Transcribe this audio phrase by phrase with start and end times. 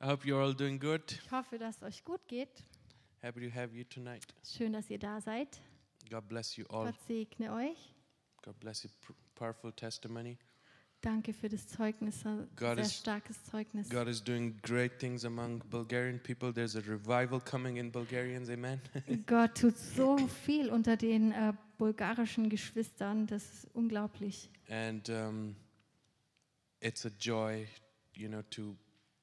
[0.00, 1.02] I hope you're all doing good.
[1.24, 2.48] Ich hoffe, dass es euch gut geht.
[3.22, 4.26] Happy to have you tonight.
[4.44, 5.58] Schön, dass ihr da seid.
[6.10, 6.86] God bless you all.
[6.86, 7.94] Gott segne euch.
[8.42, 8.90] God bless you.
[9.34, 10.38] Powerful testimony.
[11.02, 13.88] Danke für das Zeugnis, God sehr is- starkes Zeugnis.
[13.90, 16.52] God is doing great things among Bulgarian people.
[16.52, 18.48] There's a revival coming in Bulgarians.
[18.50, 18.80] Amen.
[19.26, 24.50] Gott tut so viel unter den äh, bulgarischen Geschwistern, das ist unglaublich.
[24.68, 25.54] and um,
[26.80, 27.66] it's a joy,
[28.14, 28.76] you know, to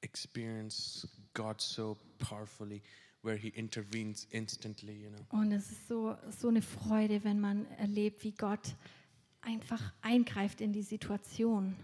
[0.04, 2.82] experience God so powerfully,
[3.22, 4.92] where He intervenes instantly.
[4.92, 5.40] You know.
[5.40, 8.76] Und es ist so, so eine Freude, wenn man erlebt, wie Gott
[9.40, 11.74] einfach eingreift in die Situation.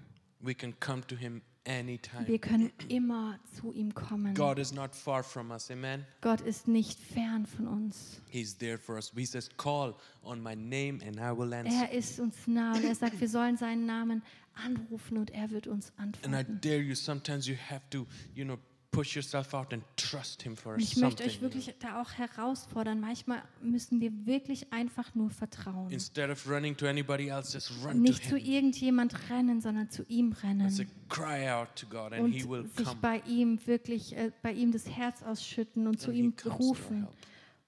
[0.41, 2.27] We can come to Him anytime.
[2.27, 4.35] Wir können immer zu ihm kommen.
[4.35, 5.71] God is not far from us.
[5.71, 6.07] Amen.
[6.21, 8.21] Gott ist nicht fern von uns.
[8.29, 9.13] He's there for us.
[9.15, 11.73] He says, Call on my name and I will answer.
[11.73, 14.23] Er ist uns nah und er sagt, wir sollen seinen Namen
[14.55, 16.61] anrufen und er wird uns And I antworten.
[16.61, 18.59] dare you, sometimes you have to, you know,
[18.91, 23.01] push yourself out and trust Him for ich möchte euch wirklich da auch herausfordern.
[23.01, 25.91] Manchmal müssen wir wirklich einfach nur vertrauen.
[25.91, 28.53] Instead of running to anybody else, just run Nicht to zu Him.
[28.53, 30.71] irgendjemand rennen, sondern zu ihm And rennen.
[30.71, 32.99] say, cry out to God and Und He will sich come.
[33.01, 37.07] bei ihm wirklich, äh, bei ihm das Herz ausschütten und zu and he ihm rufen.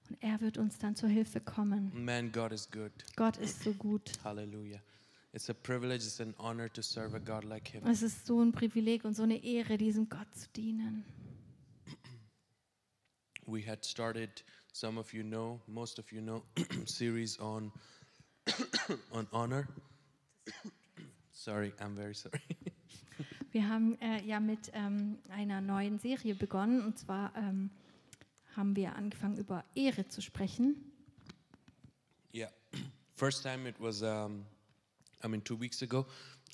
[0.09, 1.91] Und er wird uns dann zur Hilfe kommen.
[1.93, 2.91] Man, God is good.
[3.15, 4.11] Gott ist so gut.
[4.23, 4.79] Hallelujah.
[5.33, 7.87] It's a privilege, it's an honor to serve a God like Him.
[7.87, 11.03] Es ist so ein Privileg und so eine Ehre, diesem Gott zu dienen.
[13.47, 16.43] We had started, some of you know, most of you know,
[16.85, 17.71] series on
[19.11, 19.67] on honor.
[21.31, 22.39] sorry, I'm very sorry.
[23.51, 27.69] Wir haben äh, ja mit ähm, einer neuen Serie begonnen und zwar ähm,
[28.55, 30.75] haben wir angefangen über Ehre zu sprechen.
[32.33, 32.49] yeah.
[33.15, 34.45] First time it was, um,
[35.23, 36.05] I mean, two weeks ago,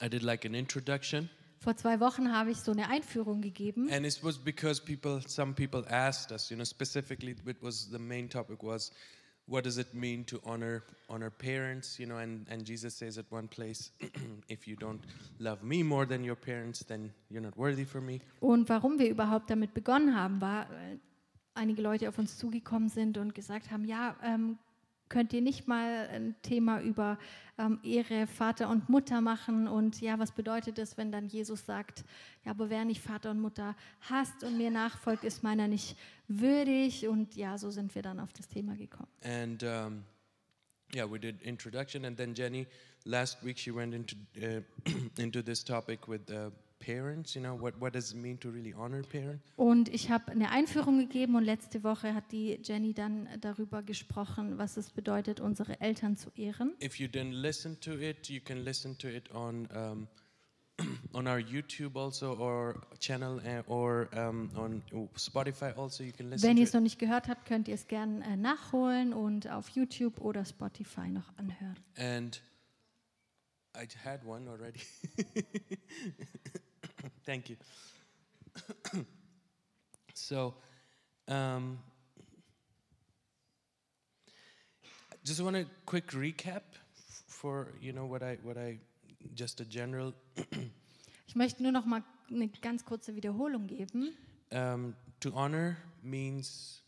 [0.01, 1.29] I did like an introduction.
[1.61, 5.53] Vor zwei Wochen habe ich so eine Einführung gegeben And it was because people, some
[5.53, 8.91] people asked us, you know, specifically, it was the main topic was,
[9.45, 12.17] what does it mean to honor honor parents, you know?
[12.17, 13.91] And and Jesus says at one place,
[14.47, 15.01] if you don't
[15.39, 18.21] love me more than your parents, then you're not worthy for me.
[18.39, 20.97] und warum wir überhaupt damit begonnen haben, war, äh,
[21.55, 24.57] einige Leute auf uns zugekommen sind und gesagt haben, ja, ähm,
[25.09, 27.17] könnt ihr nicht mal ein Thema über
[27.57, 29.67] ähm, Ehre Vater und Mutter machen?
[29.67, 32.05] Und ja, was bedeutet es, wenn dann Jesus sagt,
[32.45, 35.97] ja, aber wer nicht Vater und Mutter hasst und mir nachfolgt, ist meiner nicht
[36.27, 37.07] würdig?
[37.07, 39.09] Und ja, so sind wir dann auf das Thema gekommen.
[39.23, 40.03] And um,
[40.95, 42.67] yeah, we did introduction, and then Jenny
[43.05, 44.61] last week she went into uh,
[45.17, 47.35] into this topic with uh, parents.
[47.35, 49.43] You know, what what does it mean to really honor parents?
[49.55, 54.57] Und ich habe eine Einführung gegeben und letzte Woche hat die Jenny dann darüber gesprochen,
[54.57, 56.73] was es bedeutet, unsere Eltern zu ehren.
[56.81, 60.07] If you didn't listen to it, you can listen to it on um,
[61.13, 64.81] on our YouTube also or channel uh, or um, on
[65.17, 66.03] Spotify also.
[66.03, 66.75] You can listen Wenn ihr es it.
[66.75, 71.09] noch nicht gehört habt, könnt ihr es gerne äh, nachholen und auf YouTube oder Spotify
[71.09, 71.77] noch anhören.
[71.97, 72.41] And
[73.75, 74.81] I had one already.
[77.25, 77.57] Thank you.
[80.13, 80.55] so,
[81.27, 81.79] um,
[85.23, 86.61] just want a quick recap
[87.27, 88.79] for you know what I what I
[89.35, 90.13] just a general
[91.27, 94.15] Ich möchte nur noch mal eine ganz kurze Wiederholung geben.
[94.51, 96.81] um, to honor means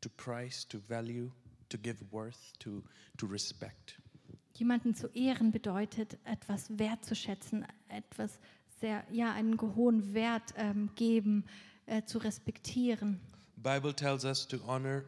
[0.00, 1.30] to price, to value,
[1.68, 2.82] to give worth, to
[3.18, 4.00] to respect.
[4.54, 8.38] Jemanden zu ehren bedeutet, etwas wertzuschätzen, etwas
[8.80, 11.44] sehr, ja, einen hohen Wert ähm, geben,
[11.86, 13.20] äh, zu respektieren.
[13.56, 15.04] Bible tells us to honor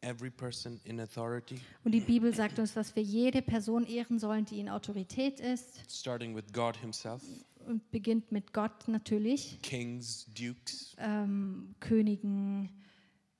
[0.00, 4.44] every person in authority, Und die Bibel sagt uns, dass wir jede Person ehren sollen,
[4.44, 5.82] die in Autorität ist.
[5.90, 7.22] Starting with God Himself,
[7.66, 12.70] und beginnt mit Gott natürlich, kings, dukes, ähm, Königen,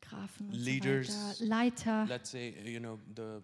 [0.01, 1.39] Grafen und Leaders.
[1.39, 2.07] so weiter, Leiter.
[2.09, 3.41] let's say you know the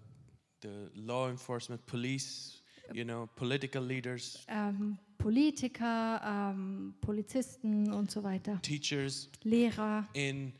[0.63, 8.61] the law enforcement, police, you know, political leaders, ähm, Politiker, ähm, Polizisten und so weiter,
[8.63, 9.29] teachers.
[9.43, 10.09] Lehrer.
[10.15, 10.53] In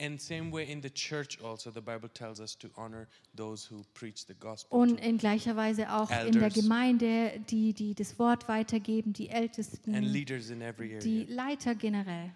[0.00, 3.82] and same way in the church also, the Bible tells us to honor those who
[3.94, 4.78] preach the gospel.
[4.78, 6.54] Und in gleicher Weise auch in der Elders.
[6.54, 11.34] Gemeinde, die, die das Wort weitergeben, die and Ältesten, leaders in every die area.
[11.34, 12.32] Leiter generell.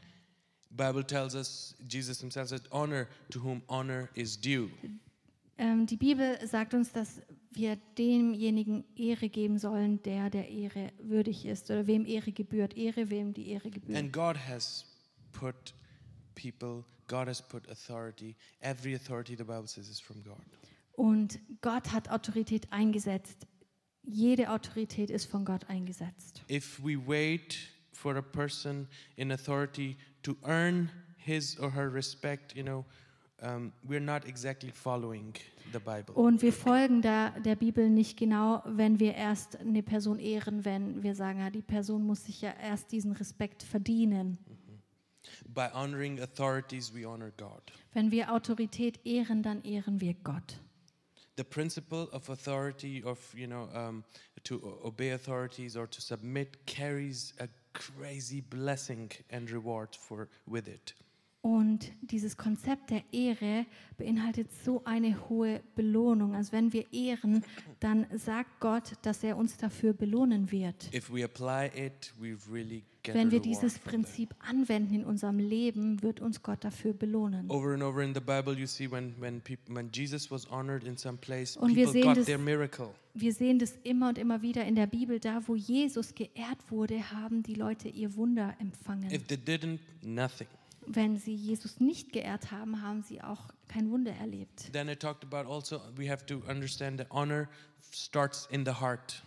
[0.70, 4.70] Bible tells us, Jesus himself said, honor to whom honor is due.
[5.58, 7.20] Ähm, die Bibel sagt uns, dass
[7.50, 12.76] wir demjenigen Ehre geben sollen, der der Ehre würdig ist oder wem Ehre gebührt.
[12.76, 13.98] Ehre, wem die Ehre gebührt.
[13.98, 14.86] And God has
[15.32, 15.74] put
[16.34, 18.36] people, God has put authority.
[18.60, 20.38] Every authority, the Bible says, is from God.
[20.92, 23.46] Und Gott hat Autorität eingesetzt.
[24.02, 26.42] Jede Autorität ist von Gott eingesetzt.
[26.48, 27.58] If we wait
[27.92, 28.86] for a person
[29.16, 32.84] in authority to earn his or her respect, you know,
[33.42, 35.34] um, we're not exactly following.
[36.14, 41.02] Und wir folgen da der Bibel nicht genau, wenn wir erst eine Person ehren, wenn
[41.02, 44.38] wir sagen, ja, die Person muss sich ja erst diesen Respekt verdienen.
[45.48, 47.62] By honoring authorities, we honor God.
[47.92, 50.58] Wenn wir Autorität ehren, dann ehren wir Gott.
[51.36, 54.04] The principle of authority, of you know, um,
[54.44, 60.94] to obey authorities or to submit, carries a crazy blessing and reward for with it.
[61.42, 63.64] Und dieses Konzept der Ehre
[63.96, 66.34] beinhaltet so eine hohe Belohnung.
[66.34, 67.42] Also wenn wir ehren,
[67.80, 70.92] dann sagt Gott, dass er uns dafür belohnen wird.
[70.94, 73.78] If we apply it, we really get Wenn wir dieses.
[73.78, 77.48] Prinzip anwenden in unserem Leben, wird uns Gott dafür belohnen.
[77.50, 80.84] Over and over in the Bible, you see when when people, when Jesus was honored
[80.84, 82.90] in some place, Und wir people sehen got das- their miracle.
[83.14, 87.10] Wir sehen das immer und immer wieder in der Bibel, da wo Jesus geehrt wurde,
[87.12, 89.10] haben die Leute ihr Wunder empfangen.
[89.10, 90.46] If they didn't, nothing.
[90.92, 94.72] Wenn sie Jesus nicht geehrt haben, haben sie auch kein Wunder erlebt.
[94.72, 97.48] Then I talked about also we have to understand that honor
[97.92, 99.22] starts in the heart.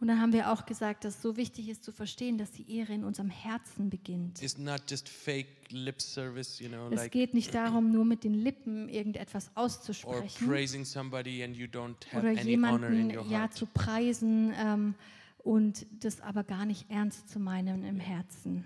[0.00, 2.70] Und dann haben wir auch gesagt, dass es so wichtig ist zu verstehen, dass die
[2.72, 4.40] Ehre in unserem Herzen beginnt.
[4.40, 8.22] It's not just fake lip service, you know, Es like geht nicht darum, nur mit
[8.22, 13.10] den Lippen irgendetwas or auszusprechen praising somebody and you don't have oder any honor in
[13.28, 14.94] ja zu preisen ähm,
[15.38, 18.64] und das aber gar nicht ernst zu meinen im Herzen.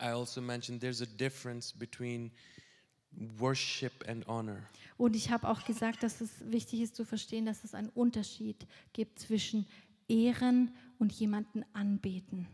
[0.00, 2.30] I also mentioned there's a difference between
[3.38, 4.68] worship and honor.
[4.96, 8.66] Und ich habe auch gesagt, dass es wichtig ist zu verstehen, dass es einen Unterschied
[8.92, 9.66] gibt zwischen
[10.08, 12.46] Ehren und jemanden anbeten.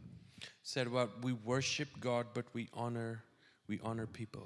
[0.63, 3.23] Said about we worship God, but we honor
[3.67, 4.43] we honor people.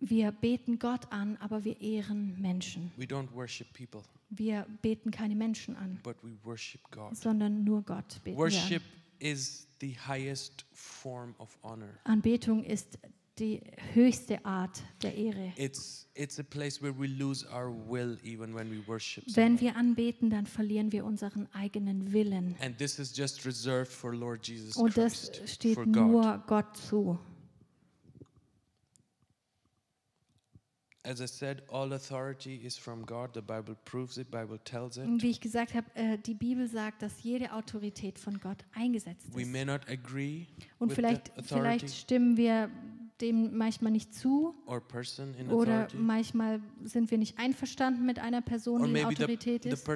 [0.00, 2.90] Wir beten Gott an, aber wir ehren Menschen.
[2.96, 7.14] We don't worship people, Wir beten keine Menschen an, but we worship God.
[7.16, 8.99] sondern nur Gott beten wir Worship an.
[9.20, 11.98] Is the highest form of honor.
[12.04, 12.98] Anbetung ist
[13.38, 13.62] die
[13.94, 15.52] höchste Art der Ehre.
[15.56, 19.24] It's it's a place where we lose our will even when we worship.
[19.28, 19.60] Wenn someone.
[19.60, 22.56] wir anbeten, dann verlieren wir unseren eigenen Willen.
[22.60, 25.94] And this is just reserved for Lord Jesus Und das Christ, steht for God.
[25.94, 27.18] nur Gott zu.
[31.02, 33.30] As I said, all authority is from God.
[33.32, 34.30] The Bible proves it.
[34.30, 35.06] Bible tells it.
[35.06, 39.26] Und wie ich gesagt habe, äh, die Bibel sagt, dass jede Autorität von Gott eingesetzt
[39.34, 39.48] We ist.
[39.50, 40.46] may not agree
[40.78, 42.70] Und with vielleicht, the authority vielleicht stimmen wir
[43.20, 44.54] dem manchmal nicht zu
[45.48, 49.88] oder manchmal sind wir nicht einverstanden mit einer Person, die in Autorität ist.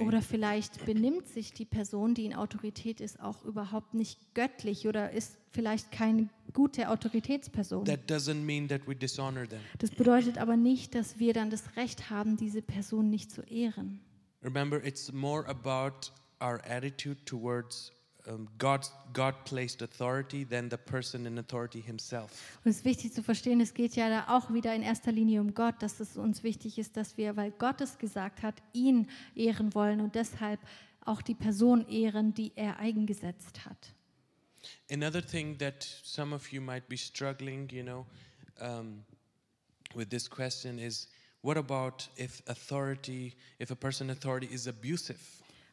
[0.00, 5.10] Oder vielleicht benimmt sich die Person, die in Autorität ist, auch überhaupt nicht göttlich oder
[5.10, 7.84] ist vielleicht keine gute Autoritätsperson.
[7.84, 9.60] That doesn't mean that we dishonor them.
[9.78, 14.00] Das bedeutet aber nicht, dass wir dann das Recht haben, diese Person nicht zu ehren.
[14.42, 17.92] Remember, it's more about our attitude towards
[18.26, 22.30] um, God, God placed authority than the person in authority himself.
[22.64, 25.40] Und es ist wichtig zu verstehen, es geht ja da auch wieder in erster Linie
[25.40, 29.08] um Gott, dass es uns wichtig ist, dass wir, weil Gott es gesagt hat, ihn
[29.34, 30.60] ehren wollen und deshalb
[31.04, 33.92] auch die Person ehren, die er eingesetzt hat.
[34.90, 38.06] Another thing that some of you might be struggling, you know,
[38.60, 39.04] um,
[39.94, 41.08] with this question is
[41.42, 45.20] what about if authority, if a person in authority is abusive?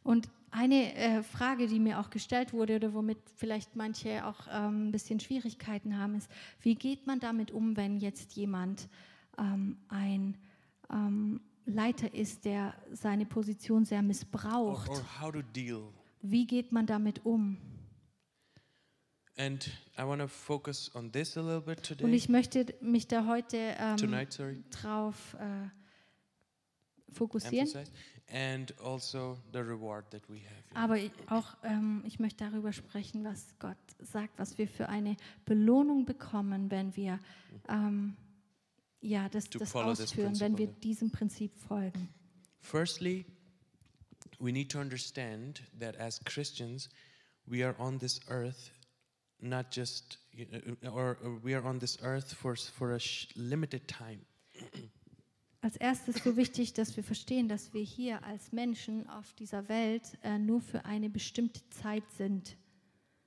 [0.04, 4.90] Und eine äh, Frage, die mir auch gestellt wurde oder womit vielleicht manche auch ähm,
[4.90, 6.30] ein bisschen Schwierigkeiten haben, ist,
[6.62, 8.88] wie geht man damit um, wenn jetzt jemand
[9.40, 10.38] ähm, ein
[10.92, 14.90] ähm, Leiter ist, der seine Position sehr Or, missbraucht?
[14.90, 15.84] or deal?
[16.22, 17.58] Wie geht man damit um?
[19.36, 19.66] And
[19.98, 23.58] I want to focus on this a little bit Und ich möchte mich da heute
[23.58, 25.70] ähm, tonight, drauf äh,
[27.12, 27.68] fokussieren.
[27.68, 27.92] emphasize,
[28.84, 30.64] also the reward that we have.
[30.70, 30.82] you know.
[30.82, 36.06] Aber auch ähm, ich möchte darüber sprechen, was Gott sagt, was wir für eine Belohnung
[36.06, 37.20] bekommen, wenn wir
[37.70, 38.16] ähm,
[39.02, 42.10] ja, das, das ausführen, wenn wir diesem Prinzip folgen.
[42.62, 43.26] Firstly,
[44.40, 46.90] we need to understand that as Christians,
[47.46, 48.72] we are on this earth
[49.44, 53.00] not just, know, or, or we are on this earth for, for a
[53.36, 54.22] limited time.
[55.64, 60.04] Als erstes so wichtig, dass wir verstehen, dass wir hier als Menschen auf dieser Welt
[60.22, 62.58] äh, nur für eine bestimmte Zeit sind.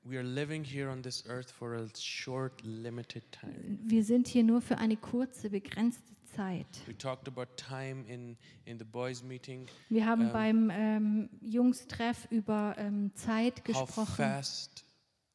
[0.03, 3.79] We are living here on this earth for a short, limited time.
[3.85, 6.67] Wir sind hier nur für eine kurze, begrenzte Zeit.
[6.87, 12.29] We talked about time in, in the boys' meeting, Wir haben Ähm, beim ähm, Jungstreff
[12.31, 14.15] über ähm, Zeit how gesprochen.
[14.15, 14.85] fast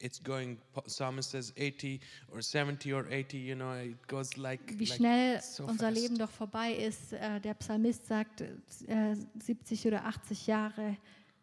[0.02, 0.58] it's going.
[0.86, 2.00] Psalmist says 80
[2.32, 6.00] or 70 or 80, you know, it goes like, wie like schnell so unser fast.
[6.00, 7.12] Leben doch vorbei ist.
[7.12, 10.96] Äh, der Psalmist sagt, äh, 70 oder 80 Jahre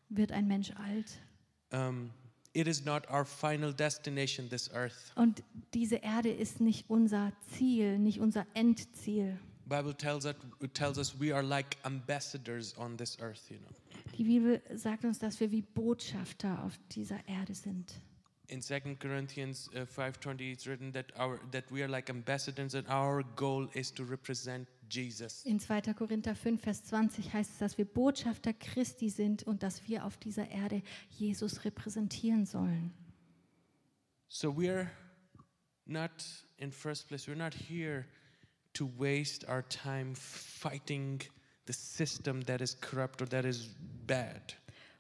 [0.09, 1.19] wird ein Mensch alt.
[1.71, 2.11] um,
[2.53, 5.11] it is not our final destination, this earth.
[5.15, 9.37] Und diese Erde ist nicht unser Ziel, nicht unser Endziel.
[9.67, 10.33] Bible tells us,
[10.73, 13.69] tells us we are like ambassadors on this earth, you know.
[14.17, 17.93] Die Bibel sagt uns, dass wir wie Botschafter auf dieser Erde sind.
[18.49, 22.87] In 2 Corinthians uh, 5:20 it's written that our that we are like ambassadors and
[22.89, 25.45] our goal is to represent Jesus.
[25.45, 25.93] In 2.
[25.93, 30.17] Korinther 5, Vers 20 heißt es, dass wir Botschafter Christi sind und dass wir auf
[30.17, 30.81] dieser Erde
[31.17, 32.91] Jesus repräsentieren sollen.
[34.27, 34.87] So we're
[35.85, 36.11] not
[36.57, 38.05] in first place we're not here
[38.73, 41.21] to waste our time fighting
[41.65, 43.69] the system that is corrupt or that is
[44.07, 44.55] bad.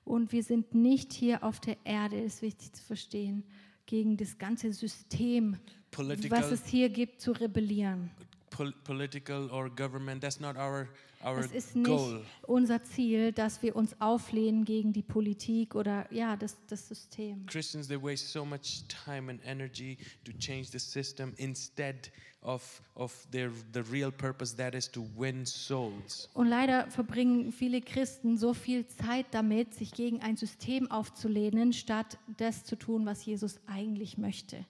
[0.09, 3.43] Und wir sind nicht hier auf der Erde, ist wichtig zu verstehen,
[3.85, 8.09] gegen das ganze System, was Political es hier gibt, zu rebellieren.
[8.49, 10.87] pol- political or government that's not our
[11.21, 12.23] Es ist nicht goal.
[12.43, 17.45] unser Ziel, dass wir uns auflehnen gegen die Politik oder ja, das, das System.
[17.45, 22.09] Christians they waste so much time and energy to change the system instead
[22.41, 26.29] of of their the real purpose that is to win souls.
[26.33, 32.17] Und leider verbringen viele Christen so viel Zeit damit, sich gegen ein System aufzulehnen, statt
[32.37, 34.65] das zu tun, was Jesus eigentlich möchte.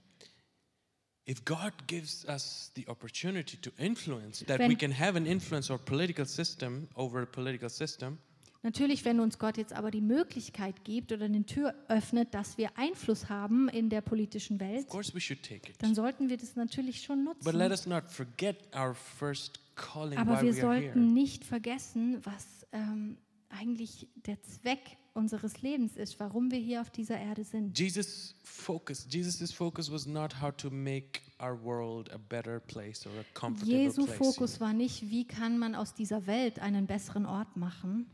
[1.29, 5.69] If God gives us the opportunity to influence, that Wenn- we can have an influence
[5.71, 8.17] or political system over a political system,
[8.61, 12.77] Natürlich, wenn uns Gott jetzt aber die Möglichkeit gibt oder eine Tür öffnet, dass wir
[12.77, 15.81] Einfluss haben in der politischen Welt, of course we should take it.
[15.81, 17.71] dann sollten wir das natürlich schon But let nutzen.
[17.71, 23.17] us not forget our first calling Aber wir sollten nicht vergessen, was ähm,
[23.47, 27.77] eigentlich der Zweck unseres Lebens ist, warum wir hier auf dieser Erde sind.
[27.77, 33.11] Jesus' focus, Jesus' focus was not how to make our world a better place or
[33.19, 34.17] a comfortable Jesu place.
[34.17, 38.07] Fokus war nicht, wie kann man aus dieser Welt einen besseren Ort machen.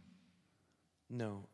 [1.09, 1.47] No,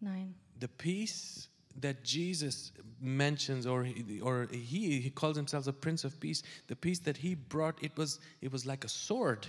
[0.00, 0.34] Nein.
[0.60, 1.48] the peace
[1.80, 6.42] that Jesus mentions, or he, or he he calls himself a Prince of Peace.
[6.66, 9.46] The peace that he brought, it was it was like a sword.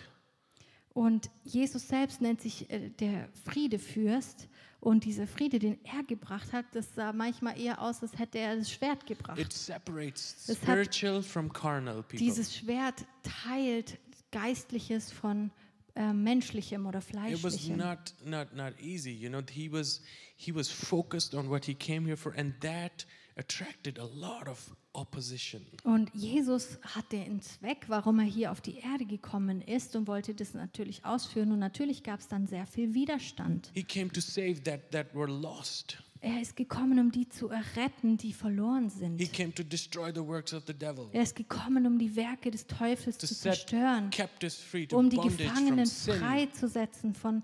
[0.94, 4.48] Und Jesus selbst nennt sich äh, der Friedefürst.
[4.82, 8.56] Und dieser Friede, den er gebracht hat, das sah manchmal eher aus, als hätte er
[8.56, 9.38] das Schwert gebracht.
[9.38, 12.18] It separates spiritual from carnal people.
[12.18, 14.00] Dieses Schwert teilt
[14.32, 15.52] Geistliches von
[15.96, 17.78] äh, Menschlichem oder it was Fleischlichem.
[17.78, 20.02] not not not easy you know he was
[20.38, 23.06] he was focused on what he came here for and that
[23.40, 28.78] attracted a lot of opposition Und Jesus hatte einen Zweck, warum er hier auf die
[28.80, 31.52] Erde gekommen ist und wollte das natürlich ausführen.
[31.52, 33.72] Und natürlich gab es dann sehr viel Widerstand.
[33.74, 38.18] he came to save that that were lost Er ist gekommen, um die zu erretten,
[38.18, 39.34] die verloren he sind.
[39.34, 42.68] came to destroy the works of the devil Er ist gekommen, um die Werke des
[42.68, 47.44] Teufels to zu zerstören, free um die Gefangenen freizusetzen von,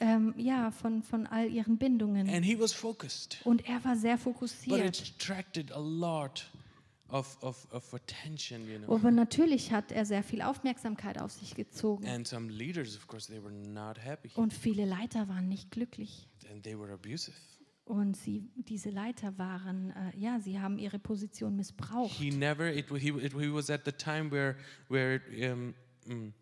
[0.00, 2.28] ähm, ja, von, von all ihren Bindungen.
[2.28, 5.00] and he was focused Und er war sehr but fokussiert.
[5.00, 6.50] it attracted a lot
[7.08, 11.54] of, of, of attention you know Aber natürlich hat er sehr viel Aufmerksamkeit auf sich
[11.54, 12.06] gezogen.
[12.06, 16.28] and some leaders of course they were not happy Und viele Leiter waren nicht glücklich.
[16.50, 17.36] and they were abusive
[17.84, 22.12] Und sie, diese Leiter waren, äh, ja, sie haben ihre Position missbraucht.
[22.12, 24.54] he never it, he, it, he was at the time where
[24.88, 25.20] where
[25.52, 25.74] um,
[26.06, 26.32] mm,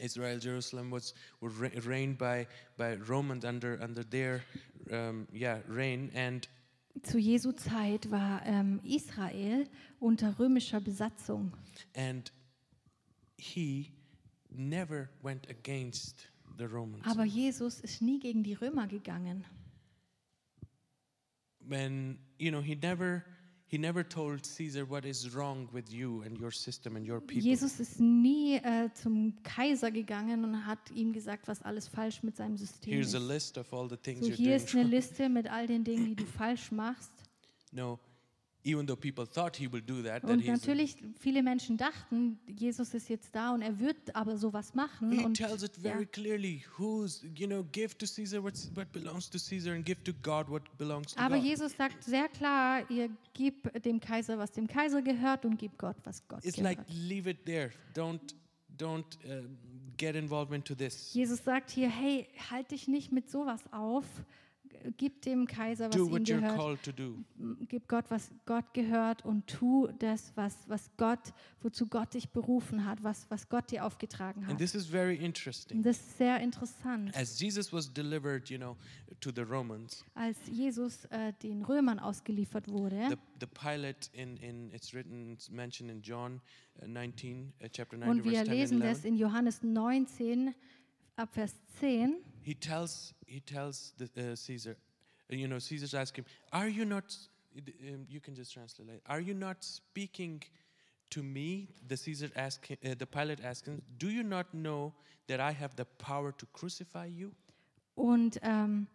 [0.00, 4.42] Israel Jerusalem was was re- reigned by by Romans under under their
[4.90, 6.46] um, yeah reign and
[7.06, 9.66] Zu Jesu Zeit war ähm, Israel
[10.00, 11.52] unter römischer Besatzung.
[11.94, 12.30] and
[13.36, 13.92] he
[14.50, 19.44] never went against the Romans Aber Jesus ist nie gegen die Römer gegangen.
[21.66, 23.24] when you know he never
[23.70, 27.42] he never told Caesar what is wrong with you and your system and your people
[27.42, 32.36] Jesus ist nie äh, zum Kaiser gegangen und hat ihm gesagt, was alles falsch mit
[32.36, 33.28] seinem System here's a ist.
[33.28, 34.84] list of all the things So hier ist eine.
[34.84, 37.12] Liste mit all den Dingen, die du falsch machst.
[37.72, 37.98] no
[38.68, 42.38] even though people thought he will do that that Und he's natürlich, viele Menschen dachten,
[42.46, 45.10] Jesus ist jetzt da und er wird aber sowas machen.
[45.10, 48.54] He Und tells it ja, very clearly who's, you know, give to Caesar what
[48.92, 51.44] belongs to Caesar and give to God what belongs to aber God.
[51.44, 55.96] Jesus sagt sehr klar, ihr gebt dem Kaiser, was dem Kaiser gehört und gebt Gott,
[56.04, 56.76] was Gott It's gehört.
[56.76, 57.70] like leave it there.
[57.94, 58.34] Don't
[58.76, 59.42] don't uh,
[59.96, 61.12] get involved into this.
[61.14, 64.04] Jesus sagt hier, hey, halt dich nicht mit sowas auf,
[64.96, 66.80] gib dem Kaiser, was Do ihm gehört,
[67.68, 71.32] gib Gott, was Gott gehört und tu das, was, was Gott,
[71.62, 74.58] wozu Gott dich berufen hat, was, was Gott dir aufgetragen And hat.
[74.58, 75.78] this is very interesting.
[75.78, 77.16] Und das ist sehr interessant.
[77.16, 78.76] As Jesus was delivered, you know,
[79.20, 84.70] to the Romans, Als Jesus äh, den Römern ausgeliefert wurde the, the pilot in, in
[84.72, 86.40] it's written, it's mentioned in John
[86.82, 88.92] uh, 19, uh, chapter 9, und verse wir 10 and lesen 11.
[88.92, 90.54] das in Johannes 19
[91.16, 92.16] ab Vers 10.
[92.48, 94.74] He tells he tells the, uh, Caesar,
[95.28, 97.14] you know, Caesar's him, Are you not,
[97.58, 100.42] um, you can just translate, are you not speaking
[101.10, 101.68] to me?
[101.86, 104.94] The Caesar asked, uh, the Pilate asked Do you not know
[105.26, 107.32] that I have the power to crucify you?
[107.94, 108.86] Und ähm,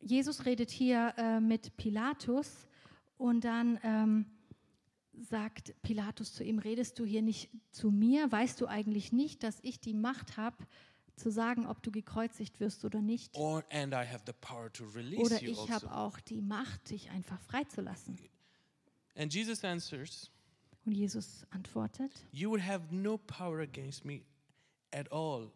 [0.00, 2.68] Jesus redet hier äh, mit Pilatus
[3.16, 4.24] und dann ähm,
[5.28, 8.30] sagt Pilatus zu ihm, redest du hier nicht zu mir?
[8.30, 10.56] Weißt du eigentlich nicht, dass ich die Macht habe,
[11.18, 13.36] zu sagen, ob du gekreuzigt wirst oder nicht?
[13.36, 15.68] Or, and I have the power to release Oder ich also.
[15.68, 18.18] habe auch die Macht, dich einfach freizulassen.
[19.16, 20.30] And Jesus answers,
[20.84, 24.22] Und Jesus antwortet, You will have no power against me
[24.92, 25.50] at all,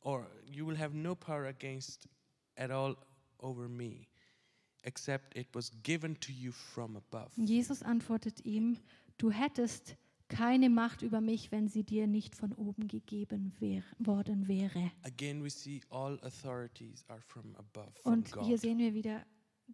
[0.00, 2.08] or you will have no power against
[2.56, 2.96] at all
[3.38, 4.06] over me,
[4.82, 7.30] except it was given to you from above.
[7.36, 8.78] Jesus antwortet ihm,
[9.18, 9.96] du hättest
[10.28, 14.90] keine Macht über mich, wenn sie dir nicht von oben gegeben wär, worden wäre.
[15.02, 19.24] Again, we see all authorities are from above, from Und hier sehen wir wieder,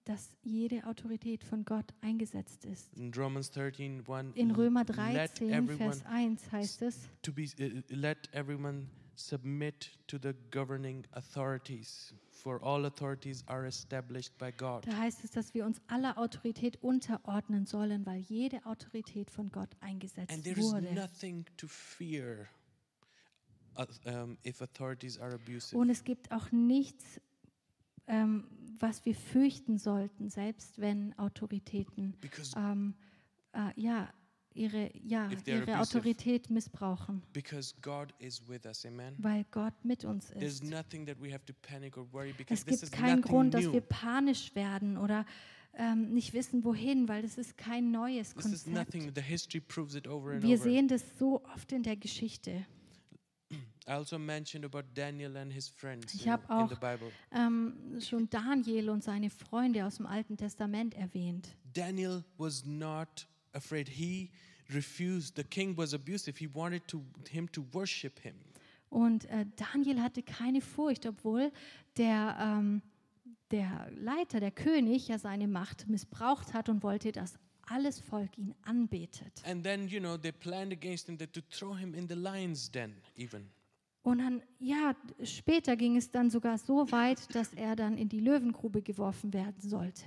[0.04, 2.97] dass jede Autorität von Gott eingesetzt ist.
[2.97, 7.44] In Romans 13, 1, In Römer let 13, everyone Vers 1 heißt es, to be
[7.61, 14.87] uh, let everyone submit to the governing authorities, for all authorities are established by God.
[14.87, 19.71] da heißt es, dass wir uns aller Autorität unterordnen sollen, weil jede Autorität von Gott
[19.81, 20.92] And eingesetzt there is wurde.
[20.95, 22.49] nothing to fear
[23.78, 25.76] uh, um, if authorities are abusive.
[25.76, 27.21] Und es gibt auch nichts,
[28.07, 32.95] ähm, was wir fürchten sollten, selbst wenn Autoritäten Because, ähm,
[33.52, 34.12] äh, ja,
[34.54, 35.78] ihre, ja, ihre.
[35.80, 39.14] Autorität missbrauchen, because God is with us, amen.
[39.18, 40.64] weil Gott mit uns There's ist.
[40.64, 43.80] nothing that we have to panic or worry because Es gibt keinen Grund, dass wir
[43.80, 45.25] panisch werden oder
[45.75, 48.92] ähm, nicht wissen, wohin, weil das ist kein neues Konzept.
[48.94, 52.66] Wir sehen das so oft in der Geschichte.
[53.87, 56.76] I also mentioned about Daniel and his friends Ich you hab know, in auch- the
[56.76, 57.11] Bible.
[57.32, 61.49] Ähm, schon Daniel und seine Freunde aus dem Alten Testament erwähnt.
[61.73, 63.88] Daniel was not afraid.
[63.88, 64.30] He
[64.73, 65.37] refused.
[65.37, 66.38] The king was abusive.
[66.38, 68.34] He wanted to, him to worship him.
[68.91, 71.50] Und äh, Daniel hatte keine Furcht, obwohl
[71.97, 72.82] der, ähm,
[73.50, 78.54] der Leiter, der König, ja seine Macht missbraucht hat und wollte, dass alles Volk ihn
[78.62, 79.43] anbetet.
[79.47, 82.71] And then, you know, they planned against him that to throw him in the lion's
[82.71, 83.49] den, even.
[84.02, 88.21] Und dann, ja, später ging es dann sogar so weit, dass er dann in die
[88.21, 90.04] Löwengrube geworfen werden sollte.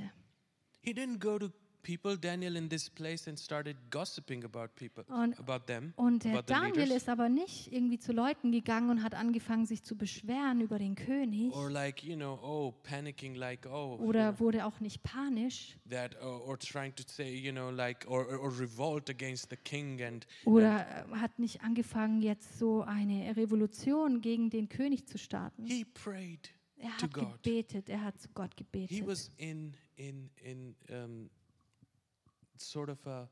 [0.81, 1.49] He didn't go to
[1.86, 6.39] people, Daniel, in this place and started gossiping about people, Und- about them, Und der
[6.39, 10.62] about Daniel ist aber nicht irgendwie zu Leuten gegangen und hat angefangen, sich zu beschweren
[10.62, 11.54] über den König.
[11.54, 15.78] Or like, you know, oh, panicking like, oh, you Oder know, wurde auch nicht panisch.
[15.89, 20.02] that, or, or trying to say, you know, like, or, or, revolt against the king
[20.02, 25.65] and, Oder äh, hat nicht angefangen, jetzt so eine Revolution gegen den König zu starten.
[25.65, 27.43] he prayed Er to hat God.
[27.43, 29.08] gebetet, er hat zu Gott He gebetet.
[29.08, 31.30] was in in in um,
[32.61, 33.27] sort of a,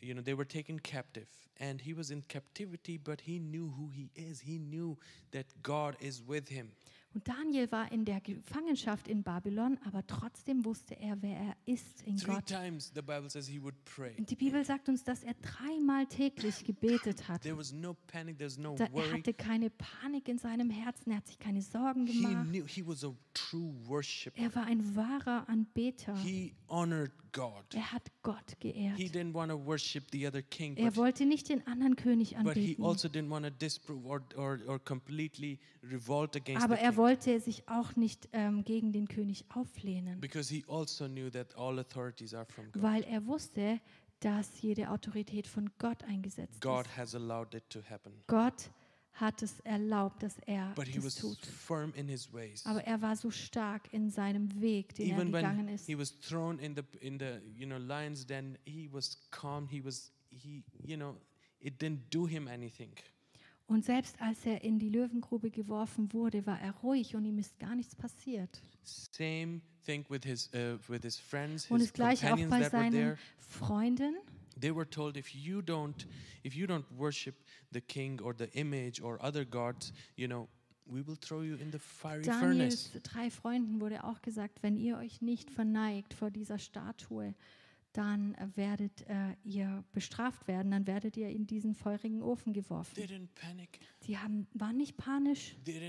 [0.00, 3.88] you know, they were taken captive, and he was in captivity, but he knew who
[3.88, 4.40] he is.
[4.40, 4.96] He knew
[5.32, 6.72] that God is with him.
[7.12, 12.02] Und Daniel war in der Gefangenschaft in Babylon, aber trotzdem wusste er, wer er ist
[12.02, 12.46] in Three Gott.
[12.46, 14.14] times the Bible says he would pray.
[14.16, 17.42] Und die Bibel sagt uns, dass er dreimal täglich gebetet hat.
[17.42, 18.38] There was no panic.
[18.38, 19.10] There's no Da, er worry.
[19.10, 22.48] hatte keine Panik in seinem Herzen, er hat sich keine Sorgen He gemacht.
[22.48, 24.40] knew he was a true worshiper.
[24.40, 26.16] Er war ein wahrer Anbeter.
[26.18, 27.64] He honored God.
[27.74, 28.96] Er hat Gott geehrt.
[28.96, 32.34] He didn't want to worship the other king, Er but, wollte nicht den anderen König
[32.42, 32.84] but he anbeten.
[32.84, 35.58] also didn't want to disprove or, or, or completely
[36.56, 41.30] Aber er wollte sich auch nicht ähm, gegen den König auflehnen, Because he also knew
[41.30, 42.82] that all authorities are from God.
[42.82, 43.80] weil er wusste,
[44.20, 46.96] dass jede Autorität von Gott eingesetzt God ist.
[46.96, 48.12] has allowed it to happen.
[48.26, 48.70] Gott
[49.14, 51.38] hat es erlaubt, dass er But he das was tut.
[51.46, 52.64] firm in his ways.
[52.66, 55.86] Aber er war so stark in seinem Weg, den Even er gegangen ist.
[55.86, 59.66] he was thrown in the in the you know lions den, he was calm.
[59.68, 61.16] He was he you know
[61.58, 62.92] it didn't do him anything.
[63.70, 67.56] Und selbst als er in die Löwengrube geworfen wurde, war er ruhig und ihm ist
[67.60, 68.60] gar nichts passiert.
[68.82, 73.16] Same thing with his uh, with his friends, Und his das gleiche auch bei seinen.
[73.38, 74.16] Freunden.
[74.60, 76.04] They were told if you don't
[76.42, 77.36] if you don't worship
[77.70, 80.48] the king or the image or other gods, you know,
[80.84, 83.02] we will throw you in the fiery Daniels furnace.
[83.04, 87.34] drei Freunden wurde auch gesagt, wenn ihr euch nicht verneigt vor dieser Statue,
[87.92, 92.94] dann äh, werdet äh, ihr bestraft werden, dann werdet ihr in diesen feurigen Ofen geworfen.
[94.06, 95.56] Die haben, waren nicht panisch.
[95.64, 95.80] Sie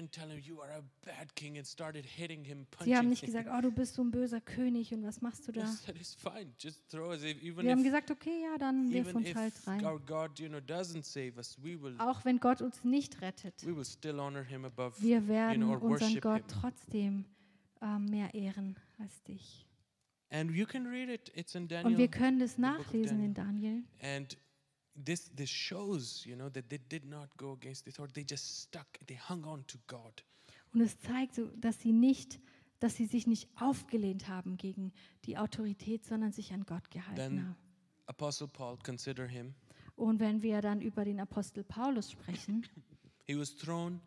[2.98, 5.62] haben nicht gesagt, oh, du bist so ein böser König und was machst du da?
[5.62, 5.68] Wir
[7.72, 9.86] haben gesagt, okay, ja, dann wirf uns halt rein.
[9.86, 13.66] our God, you know, doesn't save us, we will Auch wenn Gott uns nicht rettet,
[13.66, 15.02] we will still honor Him above.
[15.02, 17.26] wir werden unseren Gott trotzdem
[17.82, 19.66] äh, mehr ehren als dich.
[20.32, 21.32] And you can read it.
[21.36, 21.98] It's in Und Daniel.
[21.98, 23.84] wir können das of nachlesen in Daniel.
[24.02, 24.38] And
[25.06, 28.24] this this shows, you know, that they did not go against the authority.
[28.24, 28.88] They just stuck.
[29.06, 30.24] They hung on to God.
[30.74, 32.40] Und es zeigt, so, dass sie nicht,
[32.80, 34.94] dass sie sich nicht aufgelehnt haben gegen
[35.26, 37.56] die Autorität, sondern sich an Gott gehalten Then haben.
[38.06, 39.54] Apostle Paul, consider him.
[39.96, 42.66] Und wenn wir dann über den Apostel Paulus sprechen,
[43.28, 44.02] He was thrown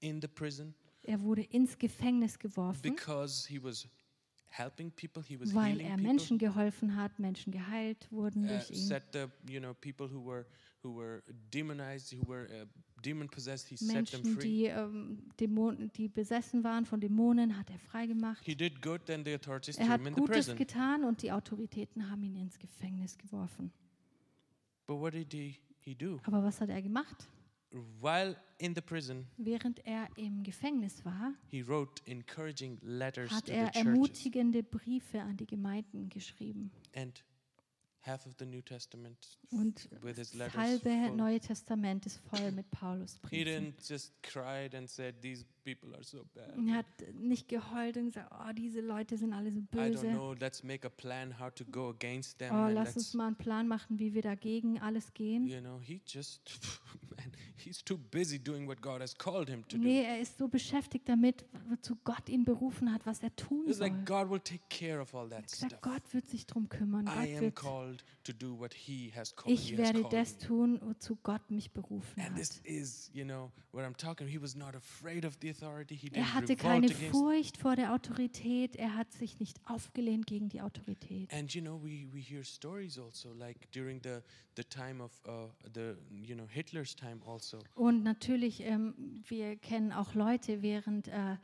[0.00, 0.74] in the prison
[1.06, 3.86] er wurde ins Gefängnis geworfen, because he was
[4.96, 5.22] people.
[5.22, 6.06] He was weil healing er people.
[6.06, 8.76] Menschen geholfen hat, Menschen geheilt wurden uh, durch ihn.
[8.76, 10.46] set the you know people who were
[10.82, 12.66] who were demonized, who were uh,
[13.02, 13.68] demon possessed.
[13.68, 14.42] He set them Menschen, free.
[14.42, 18.44] die, ähm, Dämonen, die besessen waren von Dämonen, hat er freigemacht.
[18.44, 20.56] He did good, then the authorities Er hat him in the Gutes prison.
[20.56, 23.72] getan und die Autoritäten haben ihn ins Gefängnis geworfen.
[24.86, 26.20] But what did he, he do?
[26.24, 27.28] Aber was hat er gemacht?
[28.00, 33.52] While in the prison, Während er im Gefängnis war, he wrote encouraging letters hat to
[33.52, 36.70] er ermutigende Briefe an die Gemeinden geschrieben.
[36.94, 37.22] And
[39.50, 40.54] Und with his das letters.
[40.56, 41.16] halbe.
[41.16, 43.72] Neue Testament ist voll mit Paulus He Briefen.
[43.74, 46.52] didn't just cried and said, These people are so bad.
[46.68, 50.06] Er hat nicht geheult und gesagt, oh, diese Leute sind alle so I don't böse.
[50.08, 52.54] know, let's make a plan how to go against them.
[52.54, 55.46] Oh, lass uns mal einen Plan machen, wie wir dagegen alles gehen.
[55.46, 56.40] you know, he just,
[57.16, 59.82] man, he's too busy doing what God has called him to do.
[59.82, 63.78] Nee, er ist so beschäftigt damit, wozu Gott ihn berufen hat, was er tun It's
[63.78, 63.88] soll.
[63.88, 65.80] like God will take care of all Er that hat gesagt, stuff.
[65.82, 67.06] Gott wird sich drum kümmern.
[67.06, 69.52] I Gott am wird, called to do what He has called.
[69.52, 72.66] ich werde das tun, wozu Gott mich berufen And this hat.
[72.66, 74.28] is, you know, what I'm talking.
[74.28, 75.96] He was not afraid of the authority.
[75.96, 76.88] He didn't Er hatte keine.
[76.88, 78.76] Furcht vor der Autorität.
[78.76, 81.32] Er hat sich nicht aufgelehnt gegen die Autorität.
[81.32, 84.20] And you know, we, we hear stories also, like during the
[84.56, 87.58] the time of uh, the you know Hitler's time also.
[87.74, 91.36] Und natürlich, ähm, wir kennen auch Leute während äh,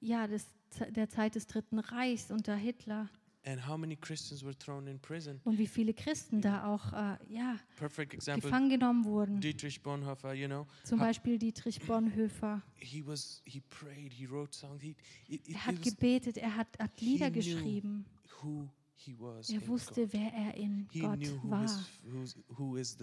[0.00, 0.46] ja, des,
[0.90, 3.08] der Zeit des Dritten Reichs unter Hitler
[3.44, 5.40] And how many Christians were thrown in prison?
[5.44, 9.40] und wie viele Christen da auch äh, ja, gefangen genommen wurden.
[9.40, 12.62] Dietrich Bonhoeffer, you know, Zum Beispiel Dietrich Bonhoeffer.
[12.74, 14.82] he was he prayed, he wrote songs.
[14.82, 14.94] He,
[15.28, 18.04] it, it, Er hat gebetet, er hat, hat Lieder geschrieben.
[18.42, 19.48] who he was.
[19.48, 21.64] Er wusste, wer er in He Gott who war.
[21.64, 22.96] is, who is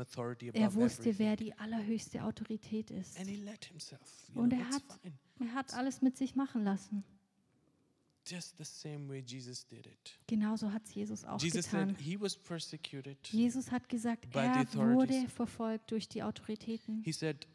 [0.00, 1.18] authority above Er wusste, everything.
[1.18, 3.18] wer die allerhöchste Autorität ist.
[3.18, 4.00] And he let himself.
[4.34, 5.00] Und know, er hat-.
[5.40, 7.02] Er hat alles mit sich machen lassen.
[8.26, 10.18] Just the same way Jesus did it.
[10.26, 11.90] Genauso hat es Jesus auch Jesus getan.
[11.90, 13.18] said he was persecuted.
[13.28, 17.02] Jesus hat gesagt, er wurde verfolgt durch die Autoritäten.
[17.04, 17.46] He said,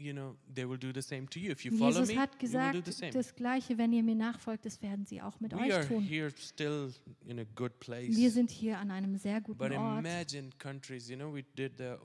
[0.00, 1.50] you know, they will do the same to you.
[1.52, 3.12] If you follow Jesus me, hat you will do the gesagt, same.
[3.12, 6.02] das Gleiche, wenn ihr mir nachfolgt, das werden sie auch mit We euch are tun.
[6.02, 6.92] here still
[7.26, 8.16] in a good place.
[8.16, 9.98] Wir sind hier an einem sehr But guten Ort.
[10.00, 11.96] imagine countries, you know, we did the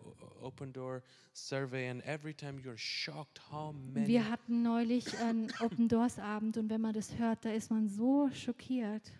[0.41, 1.01] open door
[1.33, 6.57] survey, and every time you're shocked how many Wir hatten neulich einen Open Doors Abend
[6.57, 9.11] und wenn man das hört, da ist man so schockiert,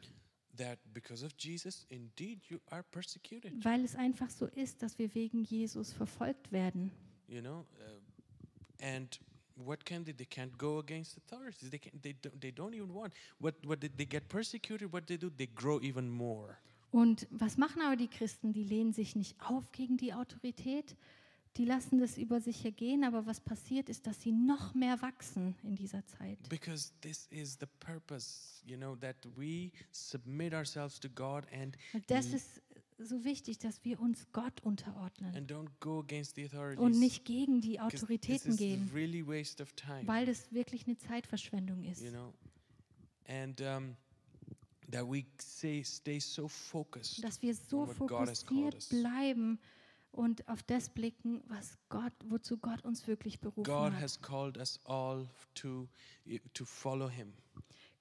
[0.58, 3.52] that because of Jesus, indeed you are persecuted.
[3.66, 6.92] weil es einfach so ist, dass wir wegen Jesus verfolgt werden.
[7.28, 8.05] You know, uh,
[8.86, 9.20] and
[9.56, 10.14] what can they?
[10.14, 11.70] They can't go against authorities.
[11.70, 13.14] They can, they don't, they don't even want.
[13.40, 14.92] What what did they get persecuted?
[14.92, 15.32] What they do?
[15.36, 16.58] They grow even more.
[16.92, 18.54] Und was machen aber die Christen?
[18.54, 20.96] Die lehnen sich nicht auf gegen die Autorität,
[21.58, 25.56] die lassen das über sich ergehen, aber was passiert ist, dass sie noch mehr wachsen
[25.64, 26.38] in dieser Zeit.
[26.50, 32.10] Because this is the purpose, you know, that we submit ourselves to God and Und
[32.10, 32.62] das ist
[32.98, 35.36] so wichtig, dass wir uns Gott unterordnen
[36.78, 42.02] und nicht gegen die Autoritäten gehen, really weil das wirklich eine Zeitverschwendung ist.
[42.02, 42.34] you know,
[43.28, 43.96] and um,
[44.92, 47.24] that we say stay so focused.
[47.24, 48.90] Dass wir so fokussiert us.
[48.90, 49.60] bleiben
[50.12, 54.02] und auf das blicken, was Gott, wozu Gott uns wirklich berufen God hat.
[54.02, 55.88] has called us all to
[56.54, 57.34] to follow Him.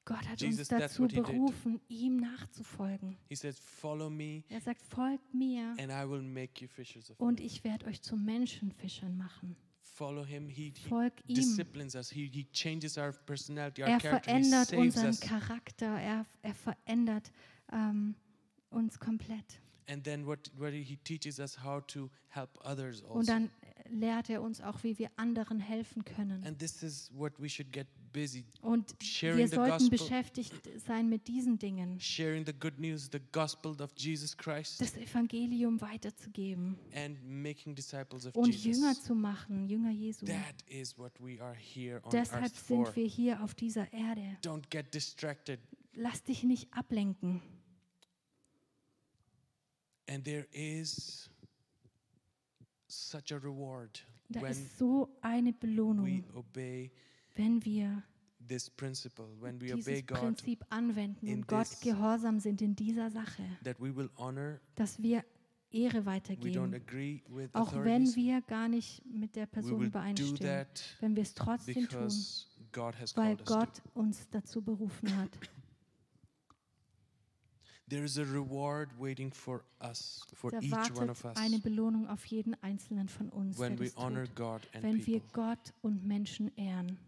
[0.04, 3.16] Gott hat Jesus, uns dazu berufen, ihm nachzufolgen.
[3.60, 7.46] "Follow me, Er sagt, folgt mir and I will make you fishers of und men."
[7.46, 9.56] ich werde euch zu Menschenfischern machen.
[9.80, 10.48] Follow Him.
[10.48, 11.36] He, he Folg ihm.
[11.36, 12.10] disciplines us.
[12.10, 14.32] He, he changes our personality, our Er character.
[14.34, 15.20] He verändert unseren us.
[15.20, 17.30] Charakter, er, er verändert
[17.72, 18.16] ähm,
[18.70, 19.60] uns komplett.
[19.88, 23.32] And then what, what he teaches us how to help others Und also.
[23.32, 23.50] dann
[23.88, 26.42] lehrt er uns auch, wie wir anderen helfen können.
[26.44, 30.54] And this is what we should get busy Und sharing wir the sollten beschäftigt
[30.86, 35.78] sein mit diesen Dingen, sharing the good news, the gospel of Jesus Christ, das Evangelium
[35.80, 38.78] weiterzugeben and making disciples of und Jesus.
[38.78, 40.24] Jünger zu machen, Jünger Jesu.
[40.24, 42.86] That is what we are here on Deshalb earth for.
[42.86, 44.38] sind wir hier auf dieser Erde.
[44.42, 45.60] Don't get distracted.
[45.92, 47.42] Lass dich nicht ablenken.
[50.08, 51.28] And there is
[52.88, 56.90] such a reward Da ist so eine Belohnung, obey
[57.34, 58.02] wenn wir
[58.46, 63.42] dieses Prinzip anwenden und Gott gehorsam sind in dieser Sache,
[64.74, 65.24] dass wir
[65.70, 66.80] Ehre weitergeben,
[67.52, 70.66] auch wenn wir gar nicht mit der Person übereinstimmen,
[71.00, 72.08] wenn wir es trotzdem tun,
[73.16, 73.36] weil.
[73.44, 75.30] Gott uns dazu berufen hat.
[77.86, 82.08] There is a reward waiting for us, for Da each one of us, eine Belohnung
[82.08, 85.20] auf jeden einzelnen von uns, wenn wir.
[85.32, 86.98] Gott und Menschen ehren.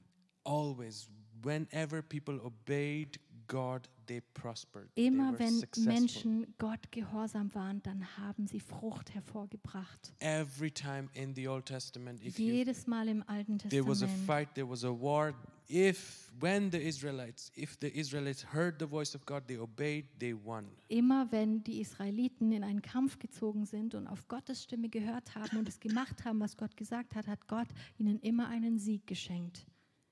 [0.47, 1.09] Always,
[1.43, 4.89] whenever people obeyed God, they prospered.
[4.95, 5.63] Immer wenn.
[5.85, 10.13] Menschen Gott gehorsam waren, dann haben sie Frucht hervorgebracht.
[10.21, 14.27] Every time in the Old Testament, if Jedes Mal im Alten there was a Testament.
[14.27, 15.35] fight, there was a war.
[15.69, 20.33] If when the Israelites, if the Israelites heard the voice of God, they obeyed, they
[20.33, 20.69] won.
[20.89, 25.59] Immer wenn die Israeliten in einen Kampf gezogen sind und auf Gottes Stimme gehört haben
[25.59, 29.67] und es gemacht haben, was Gott gesagt hat, hat Gott ihnen immer einen Sieg geschenkt.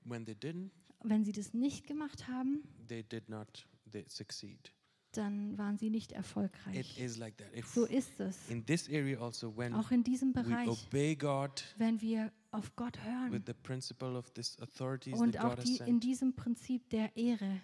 [0.05, 0.71] When they didn't,
[1.03, 4.71] Wenn sie das nicht gemacht haben, they did not they succeed.
[5.11, 6.99] dann waren sie nicht It erfolgreich.
[6.99, 7.53] is like that.
[7.55, 8.49] If So ist es.
[8.49, 12.75] in this area also, when Auch in diesem we Bereich, obey God wenn wir auf
[12.75, 15.85] Gott with hören the principle of this authorities und that auch God has die, in
[15.85, 17.61] sent, diesem Prinzip der Ehre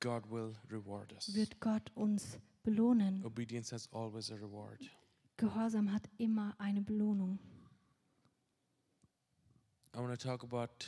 [0.00, 1.34] God will reward us.
[1.34, 3.24] wird Gott uns belohnen.
[3.24, 4.78] Obedience has always a reward.
[5.36, 7.38] Gehorsam hat immer eine Belohnung.
[9.94, 10.86] I want to talk about.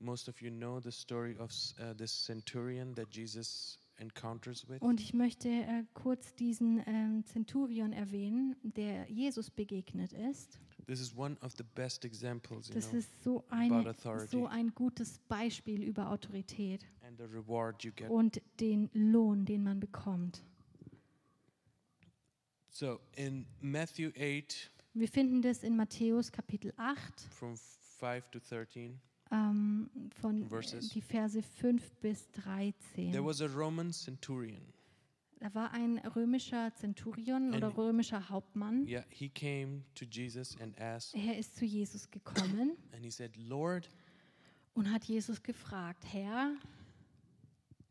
[0.00, 4.80] Most of you know the story of uh, this centurion that Jesus encounters with.
[4.80, 10.58] Und ich möchte äh, kurz diesen ähm, Zenturion erwähnen, der Jesus begegnet ist.
[10.86, 14.28] This is one of the best examples, you Das know, ist so, about eine, authority
[14.30, 18.08] so ein gutes Beispiel über Autorität and the reward you get.
[18.10, 20.42] und den Lohn, den man bekommt.
[22.70, 27.54] So in Matthew 8, Wir finden das in Matthäus Kapitel 8, from
[27.98, 28.98] 5 to 13,
[29.30, 29.90] ähm,
[30.20, 30.88] von äh, Verses.
[30.90, 33.12] die Verse 5 bis 13.
[33.12, 34.72] there was a Roman centurion.
[35.40, 38.86] Da war ein römischer Zenturion oder römischer Hauptmann.
[38.86, 43.34] Yeah, he came to Jesus and asked, Er ist zu Jesus gekommen and he said,
[43.36, 43.88] Lord,
[44.74, 46.56] und hat Jesus gefragt, Herr,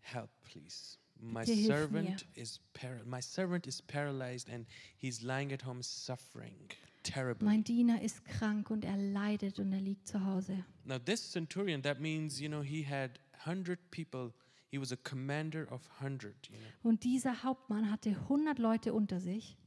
[0.02, 1.00] help, please.
[1.22, 2.62] My servant is
[3.06, 6.70] my servant is paralyzed and he's lying at home suffering
[7.04, 7.46] terribly.
[7.46, 10.66] mein Diener ist krank und er leidet und er liegt zu Hause.
[10.86, 14.34] Now this centurion, that means, you know, he had 100 people.
[14.72, 16.90] He was a commander of 100, you know.
[16.90, 19.58] Und dieser Hauptmann hatte 100 Leute unter sich.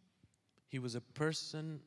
[0.68, 1.82] He was a person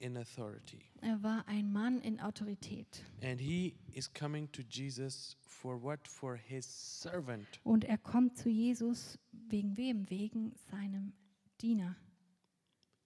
[0.00, 0.80] in authority.
[1.02, 3.02] Er war ein Mann in Autorität.
[3.22, 6.06] And he is coming to Jesus for what?
[6.08, 7.46] For his servant.
[7.64, 10.08] Und er kommt zu Jesus wegen wem?
[10.10, 11.12] Wegen seinem
[11.60, 11.96] Diener.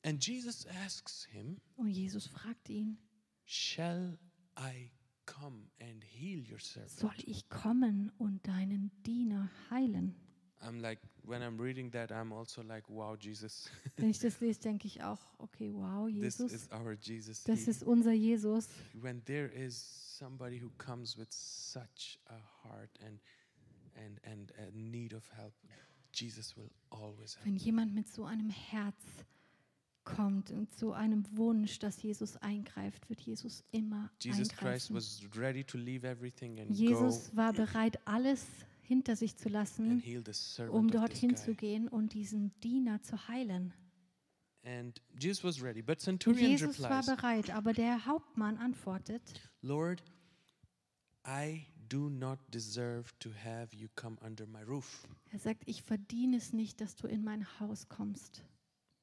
[0.05, 2.99] And Jesus asks him, Und Jesus fragt ihn,
[3.47, 4.19] Shall
[4.59, 4.91] I
[5.27, 6.91] come and heal your servant?
[6.91, 10.15] soll ich kommen und deinen Diener heilen?
[10.61, 14.61] I'm like, when I'm reading that, I'm also like, wow, Jesus, Wenn ich das lese,
[14.61, 17.45] denke ich auch, okay, wow, this Jesus, is our Jesus.
[17.45, 18.69] das He- ist unser Jesus.
[18.95, 19.77] when there is
[20.19, 23.21] somebody who comes with such a heart and
[23.97, 25.53] and and a need of help,
[26.13, 27.47] Jesus will always help.
[27.47, 28.97] Wenn jemand mit so einem Herz
[30.05, 34.97] kommt und so einem Wunsch, dass Jesus eingreift, wird Jesus immer Jesus eingreifen.
[36.69, 38.47] Jesus war bereit, alles
[38.83, 40.03] hinter sich zu lassen,
[40.71, 43.73] um dorthin zu gehen und diesen Diener zu heilen.
[44.63, 50.03] And Jesus was ready, but centurion Jesus war bereit, aber der Hauptmann antwortet, Lord,
[51.27, 56.39] I do not deserve to have you come under my roof, er sagt, ich verdiene
[56.39, 58.43] es nicht, dass du in mein Haus kommst.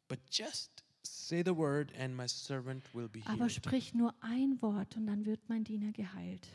[0.07, 3.51] but just say the word and my servant will be Aber healed.
[3.51, 6.47] sprich nur ein Wort und dann wird mein Diener geheilt.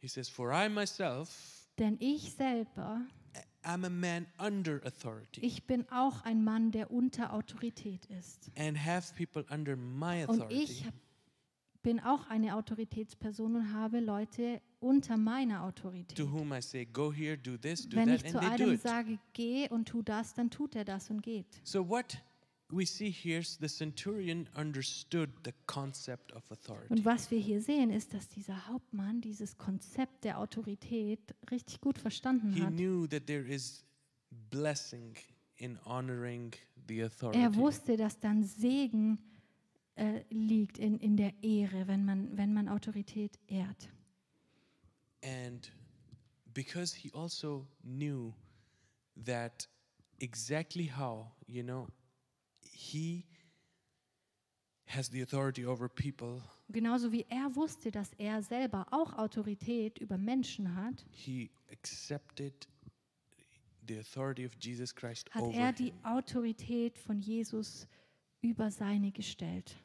[0.00, 3.02] He says, For I myself Denn ich selber,
[3.62, 8.50] am a man under authority ich bin auch ein Mann, der unter Autorität ist.
[8.56, 10.62] and have people under my Und authority.
[10.62, 10.94] ich hab-
[11.82, 16.16] bin auch eine Autoritätsperson und habe Leute unter meiner Autorität.
[16.16, 19.18] to whom I say, Go here, do this, do Wenn that, ich zu einem sage,
[19.34, 21.46] geh und tu das, dann tut er das und geht.
[21.62, 22.18] So, what
[22.72, 26.92] we see here the centurion understood the concept of authority.
[26.92, 31.98] Und was wir hier sehen, ist, dass dieser Hauptmann dieses Konzept der Autorität richtig gut
[31.98, 32.74] verstanden He hat.
[32.74, 33.84] knew that there is
[34.50, 35.16] blessing
[35.56, 36.54] in honoring
[36.88, 37.40] the authority.
[37.40, 39.18] Er wusste, dass dann Segen
[39.96, 43.90] äh, liegt in, in der Ehre, wenn man, wenn man Autorität ehrt.
[45.22, 45.70] And
[46.54, 48.32] because he also knew
[49.24, 49.68] that
[50.18, 51.86] exactly how, you know,
[52.92, 53.24] he
[54.86, 60.16] has the authority over people, Genauso wie er wusste, dass er selber auch Autorität über
[60.18, 62.68] Menschen hat, he accepted
[63.88, 66.04] the authority of Jesus Christ hat over er die him.
[66.04, 67.86] Autorität von Jesus
[68.40, 69.76] über seine gestellt.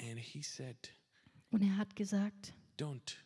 [0.00, 0.76] And he said,
[1.50, 3.16] Und er hat gesagt, "Don't,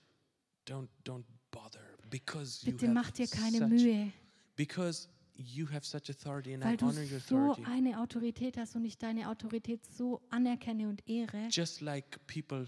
[0.67, 4.13] don't, don't bother, because you bitte have mach dir keine such, Mühe,
[4.57, 7.65] because you have such authority, and I weil du honor your so authority.
[7.71, 12.67] eine Autorität hast und ich deine Autorität so anerkenne und ehre, Just like people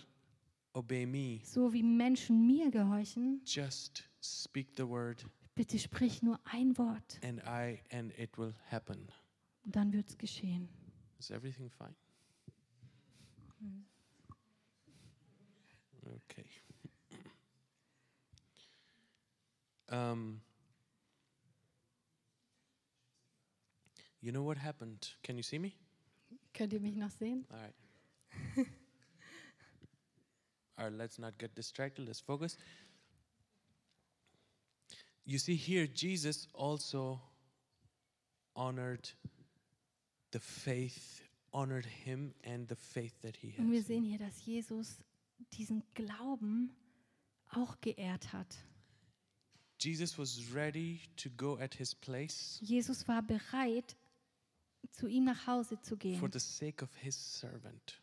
[0.75, 6.77] obey me, so wie Menschen mir gehorchen, just speak the word, bitte sprich nur ein
[6.79, 9.09] Wort and I, and it will happen."
[9.65, 10.69] und dann wird es geschehen.
[11.19, 11.95] Is everything fine?
[16.31, 16.45] Okay.
[19.91, 20.41] Um,
[24.21, 25.09] you know what happened?
[25.23, 25.75] Can you see me?
[26.55, 27.45] Könnt ihr mich noch sehen?
[27.51, 28.67] All right.
[30.77, 32.07] All right, let's not get distracted.
[32.07, 32.57] Let's focus.
[35.25, 37.21] You see, here, Jesus also
[38.57, 39.11] honored
[40.31, 43.87] the faith, honored him and the faith that he Und wir has.
[43.87, 44.99] sehen hier, dass Jesus
[45.53, 46.71] diesen Glauben
[47.51, 48.57] auch geehrt hat.
[49.81, 53.97] Jesus was ready to go at his place Jesus war bereit,
[54.93, 58.03] zu ihm nach Hause zu for gehen, the sake of his servant,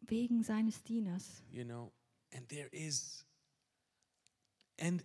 [0.00, 1.42] wegen seines Dieners.
[1.50, 1.92] you know.
[2.34, 3.26] And there is,
[4.78, 5.02] and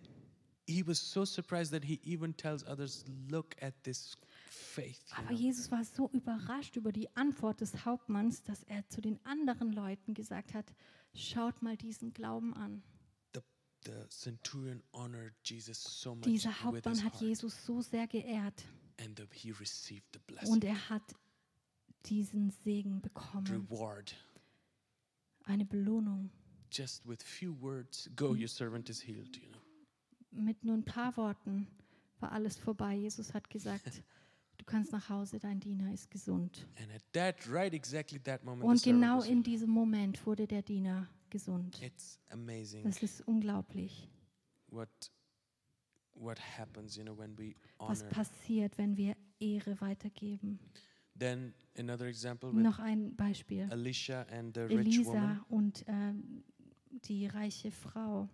[0.66, 4.16] he was so surprised that he even tells others, look at this
[4.48, 5.12] faith.
[5.16, 5.32] Aber.
[5.34, 10.14] Jesus war so überrascht über die Antwort des Hauptmanns, dass er zu den anderen Leuten
[10.14, 10.66] gesagt hat,
[11.14, 12.82] schaut mal diesen Glauben an.
[13.34, 13.40] The,
[13.84, 18.64] the centurion honored Jesus so much Dieser Hauptmann hat Jesus so sehr geehrt
[18.98, 21.02] and the, he received the blessing, und er hat
[22.06, 24.16] diesen Segen bekommen, reward.
[25.44, 26.30] eine Belohnung.
[26.70, 29.36] Just with few words, go, your servant is healed.
[29.36, 29.58] You know.
[30.30, 31.66] Mit nur ein paar Worten
[32.20, 32.94] war alles vorbei.
[32.94, 34.02] Jesus hat gesagt,
[34.58, 36.66] du kannst nach Hause, dein Diener ist gesund.
[36.78, 41.08] And at that, right, exactly that moment, Und genau in diesem Moment wurde der Diener
[41.30, 41.80] gesund.
[41.82, 44.08] It's amazing Das ist unglaublich,
[44.70, 44.88] what
[46.58, 50.58] happens, you know, when we was passiert, wenn wir Ehre weitergeben.
[51.18, 53.68] Then another example Noch ein Beispiel.
[53.70, 56.44] Elisha and the rich woman Elisa und ähm,
[57.04, 58.28] die reiche Frau.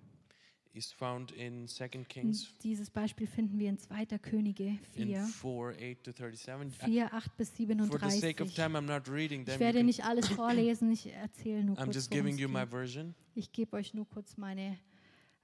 [0.75, 4.07] is found in Second Kings Dieses Beispiel finden wir in 2.
[4.19, 6.83] Könige in 4, 4, 8 to 37.
[6.83, 7.67] I- 4, 8 bis For
[8.01, 8.55] the sake of 37.
[8.55, 9.55] time, I'm not reading them.
[9.55, 13.15] Ich werde nicht alles vorlesen, ich erzähle nur I'm kurz, just giving you my version.
[13.35, 14.77] Ich gebe euch nur kurz meine,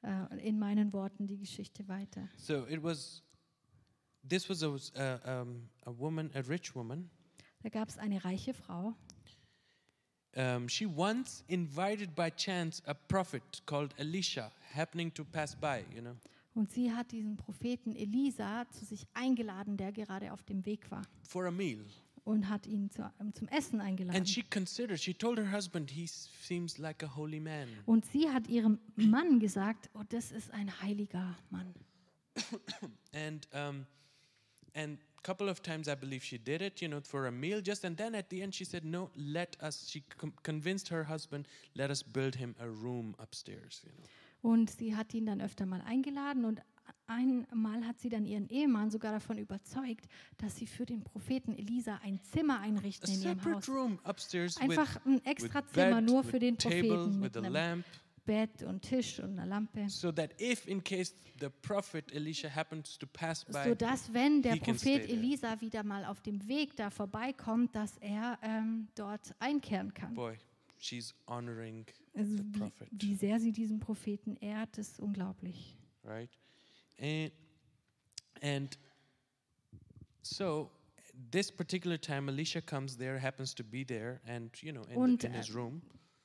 [0.03, 2.29] äh, in meinen Worten die Geschichte weiter.
[2.37, 3.23] So it was,
[4.29, 7.11] this was a, uh, um, a woman, a rich woman.
[7.63, 8.95] Da gab es eine reiche Frau,
[10.37, 16.01] Um, she once invited by chance a prophet called Elisha happening to pass by, you
[16.01, 16.15] know.
[16.55, 21.03] Und sie hat diesen Propheten Elisa zu sich eingeladen, der gerade auf dem Weg war.
[21.29, 21.85] for a meal.
[22.25, 24.17] Und hat ihn zu, ähm, zum Essen eingeladen.
[24.17, 27.69] And she considered, she told her husband, he s- seems like a holy man.
[27.87, 31.75] Und sie hat ihrem Mann gesagt, oh, das ist ein heiliger Mann.
[33.13, 33.87] And um,
[34.75, 37.61] and a couple of times I believe she did it, you know, for a meal
[37.61, 37.85] just.
[37.85, 40.03] And then at the end she said, no, let us, she
[40.43, 44.05] convinced her husband, let us build him a room upstairs, you know.
[44.43, 46.63] Und sie hat ihn dann öfter mal eingeladen und
[47.11, 50.07] einmal hat sie dann ihren Ehemann sogar davon überzeugt,
[50.39, 53.69] dass sie für den Propheten Elisa ein Zimmer einrichten in ihrem Haus.
[54.59, 57.85] Einfach ein extra Zimmer nur für den Propheten mit einem
[58.27, 59.89] Bett und Tisch und einer Lampe.
[59.89, 64.57] so that if in case the prophet Elisha happens to pass by, Sodass, wenn der
[64.57, 65.09] Prophet.
[65.09, 70.15] Elisa wieder mal auf dem Weg da vorbeikommt, dass er ähm, dort einkehren kann.
[70.15, 70.37] boy,
[70.79, 72.89] she's honoring Also the wie, prophet.
[72.93, 75.77] wie sehr sie diesen Propheten ehrt, ist unglaublich.
[76.05, 76.31] right?
[77.01, 77.33] And
[78.43, 78.79] and
[80.23, 80.71] so
[81.31, 85.23] this particular time, Elisha comes there, happens to be there, and you know, in, Und,
[85.23, 85.83] the, in his äh, room,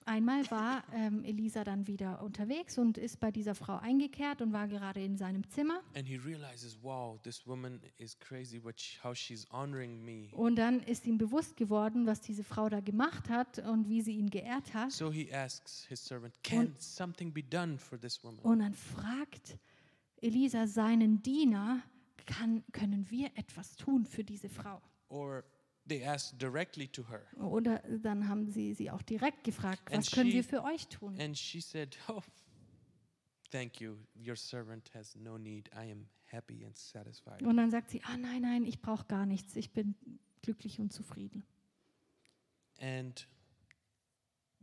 [0.07, 4.67] Einmal war ähm, Elisa dann wieder unterwegs und ist bei dieser Frau eingekehrt und war
[4.67, 5.81] gerade in seinem Zimmer.
[5.95, 8.61] and he realizes, wow, this woman is crazy.
[8.75, 10.27] She, how she's honoring me.
[10.33, 14.13] Und dann ist ihm bewusst geworden, was diese Frau da gemacht hat und wie sie
[14.13, 14.91] ihn geehrt hat.
[14.91, 19.57] So he asks his servant, "Can something be done for this woman?" Und dann fragt
[20.25, 21.81] Elisa seinen Diener,
[22.25, 24.81] kann, können wir etwas tun für diese Frau?
[25.09, 25.43] Or
[25.87, 30.11] they ask directly to her, Oder dann haben sie sie auch direkt gefragt, And was
[30.11, 31.19] können she- wir für euch tun?
[31.19, 32.21] and she said, "Oh,
[33.51, 33.97] thank you.
[34.15, 35.69] Your servant has no need.
[35.75, 39.25] I am happy and satisfied." Und dann sagt sie, ah nein, nein, ich brauche gar
[39.27, 39.93] nichts, ich bin
[40.41, 41.43] glücklich und zufrieden.
[42.79, 43.27] And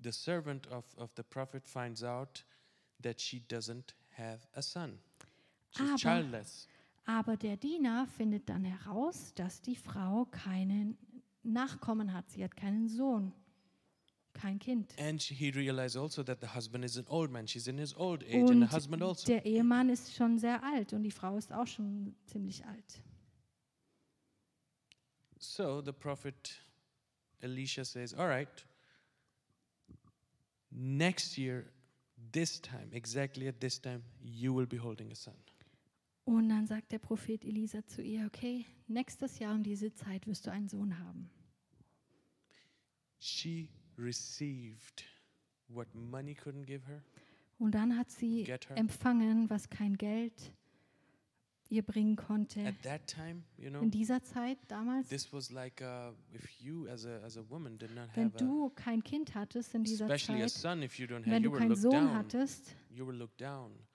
[0.03, 2.45] the servant of, of the prophet finds out
[3.01, 4.99] that she doesn't have a son.
[5.79, 6.45] Aber-.
[7.05, 10.97] Aber der Diener findet dann heraus, dass die Frau keinen
[11.43, 12.31] Nachkommen hat.
[12.31, 13.33] Sie hat keinen Sohn,
[14.33, 14.95] kein Kind.
[14.99, 17.49] Also that the husband is an old man.
[17.49, 19.27] She's in his old age, and the husband Und also.
[19.27, 23.03] der Ehemann ist schon sehr alt und die Frau ist auch schon ziemlich alt.
[25.39, 26.63] So the prophet
[27.41, 28.65] Elisha says, All right,
[30.71, 31.65] next year,
[32.31, 35.35] this time, exactly at this time, you will be holding a son.
[36.25, 40.47] Und dann sagt der Prophet Elisa zu ihr, okay, nächstes Jahr um diese Zeit wirst
[40.47, 41.31] du einen Sohn haben.
[43.19, 43.69] She
[43.99, 45.05] received
[45.69, 47.03] what money couldn't give her.
[47.59, 48.45] Und dann hat sie
[48.75, 50.53] empfangen, was kein Geld
[51.69, 52.67] ihr bringen konnte.
[52.67, 55.09] At that time, you know, In dieser Zeit damals,
[55.51, 57.45] like as a, as a
[58.15, 62.15] wenn du kein Kind hattest in dieser Zeit, son, wenn du keinen Sohn down.
[62.15, 62.77] hattest,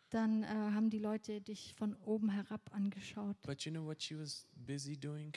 [0.10, 3.36] Dann äh, haben die Leute dich von oben herab angeschaut.
[3.44, 5.34] But you know what she was busy doing?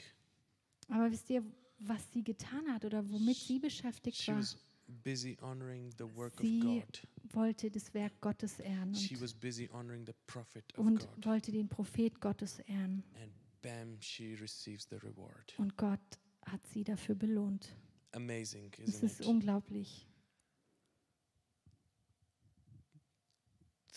[0.89, 1.43] Aber wisst ihr,
[1.81, 4.39] was sie getan hat oder womit sie beschäftigt She war?
[4.39, 4.57] was
[5.05, 7.03] busy honoring the work of Sie God.
[7.33, 11.27] wollte das Werk Gottes ehren She und, was busy honoring the prophet of und God.
[11.27, 13.03] wollte den Prophet Gottes ehren.
[13.21, 15.55] And bam, she receives the reward.
[15.59, 16.01] Und Gott
[16.47, 17.75] hat sie dafür belohnt.
[18.13, 19.27] Amazing, Es isn't ist it?
[19.27, 20.07] unglaublich.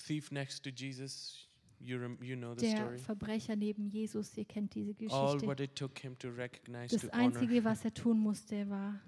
[0.05, 1.47] Thief next to Jesus,
[1.79, 2.97] you, you know the Der story.
[2.97, 5.47] Verbrecher neben Jesus, ihr kennt diese All Geschichte.
[5.47, 8.99] what it took him to recognize, Das to honor, Einzige, was er tun musste, war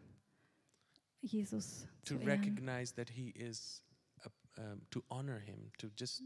[1.21, 3.83] Jesus to zu recognize that he is,
[4.23, 4.29] a,
[4.61, 6.21] um, to honor him, to just,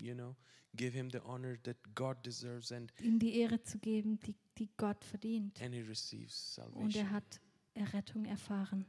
[0.00, 0.34] you know,
[0.76, 4.68] give him the honor that God deserves, and Ihm die Ehre zu geben, die, die
[4.76, 5.60] Gott verdient.
[5.62, 7.10] and he receives Und er salvation.
[7.10, 7.40] hat
[7.74, 8.84] Errettung erfahren.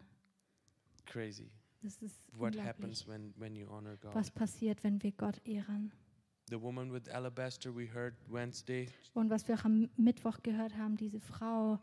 [1.06, 1.52] Crazy.
[1.82, 4.14] Das ist What happens when when you honor God?
[4.14, 5.92] Was passiert, wenn wir Gott ehren?
[6.50, 8.90] The woman with alabaster we heard Wednesday.
[9.14, 11.80] Und was wir auch am Mittwoch gehört haben, diese Frau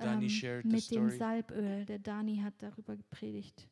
[0.00, 0.20] ähm,
[0.64, 1.10] mit dem.
[1.10, 3.68] Salböl, der Dani hat darüber gepredigt.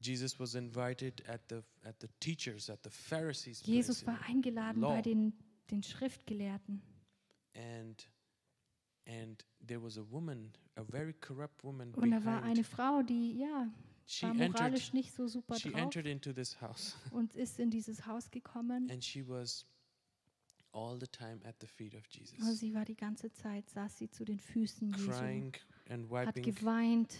[0.00, 3.62] Jesus was invited at the at the teachers at the Pharisees.
[3.66, 5.32] Jesus war eingeladen bei den,
[5.70, 6.82] den Schriftgelehrten.
[7.54, 8.08] and
[9.06, 13.38] and there was a woman, a very corrupt woman Und da war eine Frau, die
[13.38, 13.68] ja
[14.10, 14.52] she war entered.
[14.52, 18.30] moralisch nicht so super She drauf entered into this house, und ist in dieses Haus
[18.30, 18.90] gekommen.
[18.90, 19.66] and she was
[20.72, 23.98] all the time at the feet of Und Jesus, sie war die ganze Zeit, saß
[23.98, 25.52] sie zu den Füßen Jesu, crying
[25.88, 27.16] and hat wiping geweint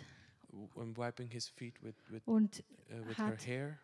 [0.76, 3.78] and wiping his feet with with und uh, with her hat hair.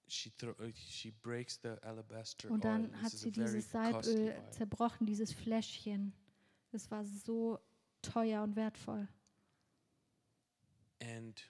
[2.49, 2.59] Und oil.
[2.59, 6.13] dann hat sie dieses Salböl zerbrochen, dieses Fläschchen.
[6.71, 7.59] Das war so
[8.01, 9.07] teuer und wertvoll.
[11.01, 11.41] And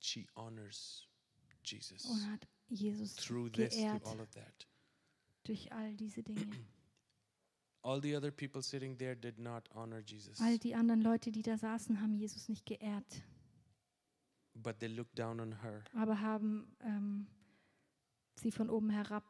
[0.00, 1.08] she honors
[1.64, 4.66] Jesus Und hat Jesus through this, through geehrt all of that.
[5.44, 6.40] durch all diese Dinge.
[7.82, 11.42] All the other people sitting there did not honor Jesus, All die anderen Leute, die
[11.42, 13.22] da saßen, haben Jesus nicht geehrt,
[14.54, 15.84] but they looked down on her.
[15.94, 17.28] aber haben ähm,
[18.40, 19.24] sie von oben herab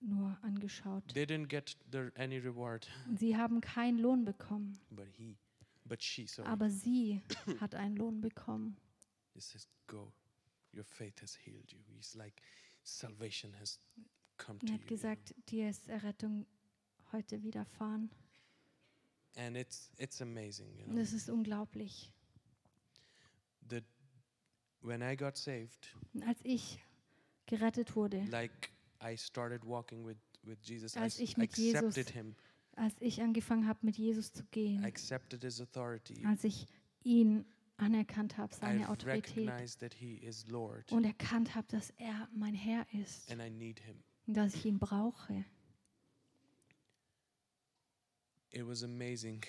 [0.00, 1.02] nur angeschaut.
[1.14, 5.36] They didn't get the, any reward, Und Sie haben keinen Lohn bekommen, but he,
[5.84, 7.22] but she, sorry, aber sie
[7.60, 8.76] hat einen Lohn bekommen.
[9.32, 10.12] he says, "Go,
[10.74, 12.42] your faith has healed you." He's like,
[12.82, 13.80] salvation has
[14.36, 16.46] come Und to er hat gesagt, dir ist Errettung
[17.12, 18.10] heute widerfahren.
[19.36, 21.00] and it's it's amazing, you Und know.
[21.00, 22.12] das ist unglaublich.
[23.70, 23.80] The
[24.82, 26.78] when I got saved, Und als ich
[27.46, 28.70] gerettet wurde, like
[29.02, 32.34] I started walking with with Jesus, I Als ich mit Jesus him.
[32.76, 36.24] als ich angefangen habe, mit Jesus zu I gehen, accepted his authority.
[36.26, 36.66] als ich
[37.02, 37.44] ihn
[37.76, 42.28] anerkannt habe, I seine Autorität, recognized that he is Lord und erkannt habe, dass er
[42.34, 44.02] mein Herr ist and I need him.
[44.26, 45.44] und dass ich ihn brauche.
[48.50, 49.42] It was amazing.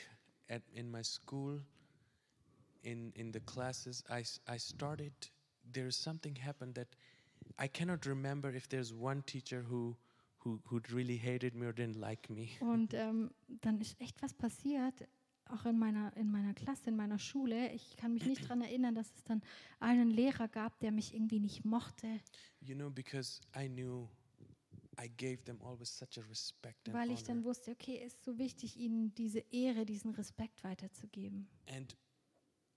[0.49, 1.61] At in my school,
[2.83, 5.13] in in the classes, I I started.
[5.71, 6.87] There's something happened that
[7.61, 9.95] I cannot remember if there's one teacher who
[10.39, 12.49] who who really hated me or didn't like me.
[12.59, 13.31] Und ähm,
[13.61, 15.07] dann ist echt was passiert,
[15.45, 17.71] auch in meiner, in meiner Klasse, in meiner Schule.
[17.71, 19.41] Ich kann mich nicht daran erinnern, dass es dann
[19.79, 22.19] einen Lehrer gab, der mich irgendwie nicht mochte,
[22.61, 24.07] You know, because I knew
[24.99, 27.49] I gave them always such a respect and weil ich dann honor.
[27.49, 31.47] wusste, okay, es ist so wichtig, ihnen diese Ehre, diesen Respekt weiterzugeben.
[31.67, 31.95] And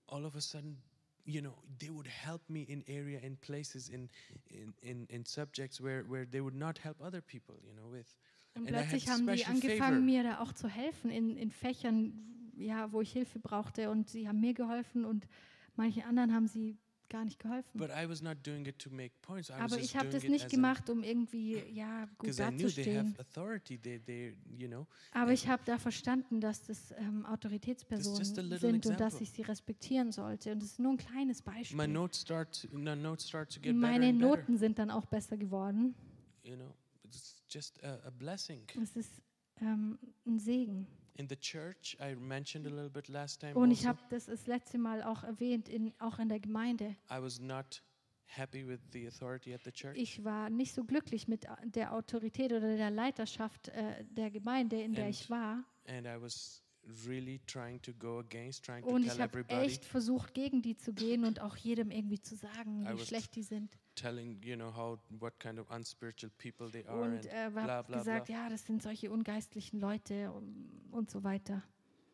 [0.07, 0.81] all of a sudden,
[1.29, 4.09] you know, they would help me in area, in places, in
[4.49, 7.55] in in, in subjects where where they would not help other people.
[7.63, 8.07] You know, with
[8.55, 9.99] Und plötzlich haben die angefangen, favor.
[9.99, 12.13] mir da auch zu helfen in, in Fächern,
[12.57, 13.89] ja, wo ich Hilfe brauchte.
[13.89, 15.27] Und sie haben mir geholfen und
[15.75, 16.77] manchen anderen haben sie
[17.09, 17.77] gar nicht geholfen.
[17.77, 19.51] But I was not doing it to make points.
[19.51, 23.09] Aber ich habe das nicht gemacht, um irgendwie ja, gut dazustehen.
[23.09, 23.77] have authority.
[23.77, 24.87] They, they, you know.
[25.11, 28.25] Aber ich habe da verstanden, dass das ähm, Autoritätspersonen
[28.57, 29.21] sind und dass example.
[29.21, 30.51] ich sie respektieren sollte.
[30.51, 31.87] Und das ist nur ein kleines My Beispiel.
[31.87, 34.13] notes start, no, notes start to get better Meine.
[34.13, 35.95] Noten sind dann auch besser geworden.
[36.43, 38.61] You know, it's just a, a blessing.
[38.81, 39.21] Es ist
[39.61, 40.87] ähm, ein Segen.
[41.19, 43.53] In the church, I mentioned a little bit last time.
[43.53, 46.95] Und ich also, habe das das letzte Mal auch erwähnt, in, auch in der Gemeinde.
[47.11, 47.83] I was not
[48.25, 49.97] happy with the authority at the church.
[49.97, 54.93] Ich war nicht so glücklich mit der Autorität oder der Leiterschaft äh, der Gemeinde, in
[54.93, 55.65] der And ich war.
[55.87, 56.63] and I was
[57.05, 60.77] really trying to go against, trying to Und tell ich habe echt versucht, gegen die
[60.77, 63.77] zu gehen und auch jedem irgendwie zu sagen, wie schlecht die sind.
[63.99, 67.81] Telling you know how what kind of unspiritual people they are, Und and äh, bla
[67.81, 68.35] bla gesagt, bla.
[68.35, 71.63] ja, das sind solche ungeistlichen Leute und, und so weiter.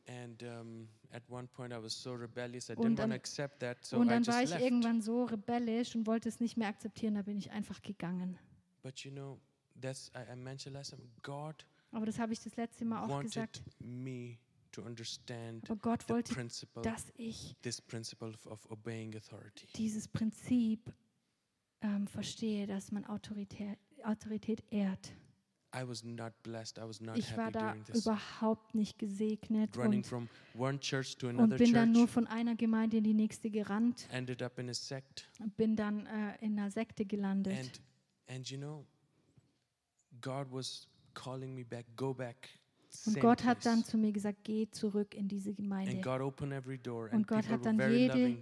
[0.08, 3.16] And um, at one point, I was so rebellious, I Und didn't want dann- to
[3.16, 4.62] accept that, so und I dann just war ich left.
[4.64, 8.38] irgendwann so rebellisch und wollte es nicht mehr akzeptieren, da bin ich einfach gegangen.
[8.84, 9.40] But you know,
[9.82, 11.02] that's I, I mentioned last time.
[11.24, 13.64] God Aber das habe ich das letzte Mal auch wanted gesagt.
[13.80, 14.38] me
[14.72, 16.36] to understand Aber Gott wollte,
[16.84, 19.66] dass ich this principle of, of obeying authority.
[19.76, 20.94] dieses Prinzip
[21.86, 25.14] ähm, verstehe, dass man Autorität, Autorität ehrt.
[25.76, 26.78] I was not blessed.
[26.78, 31.28] I was not Ich war happy da überhaupt nicht gesegnet und, from one church to
[31.28, 34.08] und bin dann nur von einer Gemeinde in die nächste gerannt
[35.58, 37.58] bin dann äh, in einer Sekte gelandet.
[37.58, 37.82] and
[38.28, 38.86] and you know,
[40.22, 41.86] God was calling me back.
[41.96, 42.50] Go back.
[43.06, 45.98] Und Gott hat dann zu mir gesagt, geh zurück in diese Gemeinde.
[45.98, 48.38] Und Gott hat dann jede.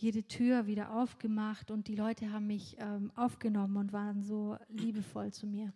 [0.00, 5.32] Jede Tür wieder aufgemacht und die Leute haben mich ähm, aufgenommen und waren so liebevoll
[5.32, 5.72] zu mir.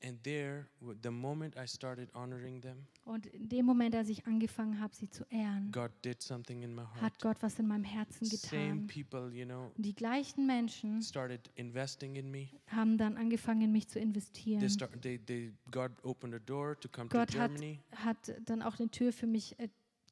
[0.00, 0.68] And there,
[1.02, 5.10] the moment I started honoring them, Und in dem Moment, als ich angefangen habe, sie
[5.10, 7.00] zu ehren, God did something in my heart.
[7.02, 8.86] hat Gott was in meinem Herzen Same getan.
[8.86, 12.46] people, you know, Und die gleichen Menschen started investing in me.
[12.68, 14.70] haben dann angefangen, in mich zu They investieren.
[14.70, 17.80] start, they, they, God opened a door to come Gott to hat, Germany.
[17.96, 19.68] hat dann auch eine Tür für mich äh,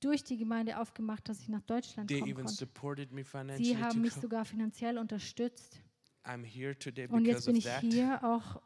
[0.06, 2.58] durch die Gemeinde aufgemacht, dass ich nach Deutschland They kommen even konnte.
[2.58, 3.24] supported me
[3.58, 4.20] Sie haben to mich go.
[4.22, 5.80] sogar finanziell unterstützt.
[6.24, 7.80] I'm here today Und jetzt because bin of ich that.
[7.82, 8.60] hier auch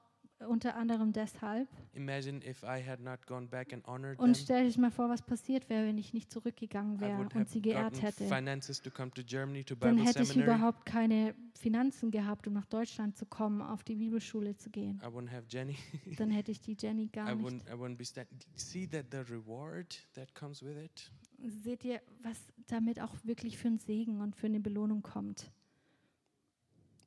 [0.48, 1.68] unter anderem deshalb.
[1.92, 5.20] Imagine if I had not gone back and honored Und stell dich mal vor, was
[5.20, 8.24] passiert wäre, wenn ich nicht zurückgegangen I wäre would und sie geehrt gotten hätte.
[8.26, 10.56] finances to come to Germany to Dann Bible hätte ich seminary.
[10.56, 14.98] überhaupt keine Finanzen gehabt, um nach Deutschland zu kommen, auf die Bibelschule zu gehen.
[15.04, 15.76] I wouldn't have Jenny.
[16.16, 17.44] Dann hätte ich die Jenny I gar nicht.
[17.46, 17.68] wouldn't.
[17.68, 18.28] I wouldn't be stand.
[18.54, 21.10] See that the reward that comes with it.
[21.46, 25.50] Seht ihr, was damit auch wirklich für einen Segen und für eine Belohnung kommt?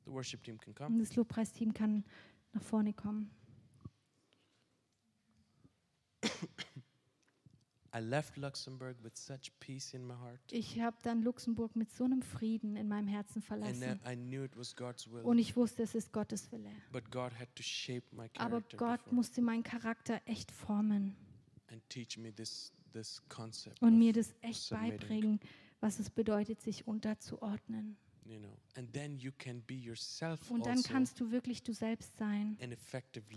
[0.04, 0.98] The worship team can Und come.
[0.98, 2.04] das Lobpreisteam kann
[2.52, 3.30] nach vorne kommen.
[7.96, 12.04] I left Luxembourg with such peace in my heart, Ich habe dann Luxemburg mit so
[12.04, 14.00] einem Frieden in meinem Herzen and verlassen.
[14.04, 15.22] I knew it was God's will.
[15.22, 16.70] Und ich wusste, es ist Gottes Wille.
[16.90, 21.14] But God had to shape my Aber character Gott musste meinen Charakter echt formen
[21.74, 22.72] and teach me this.
[23.80, 25.40] Und mir das echt beibringen,
[25.80, 27.96] was es bedeutet, sich unterzuordnen.
[28.24, 31.72] you know, and then you can be yourself Und dann also kannst du wirklich du
[31.72, 32.56] selbst sein.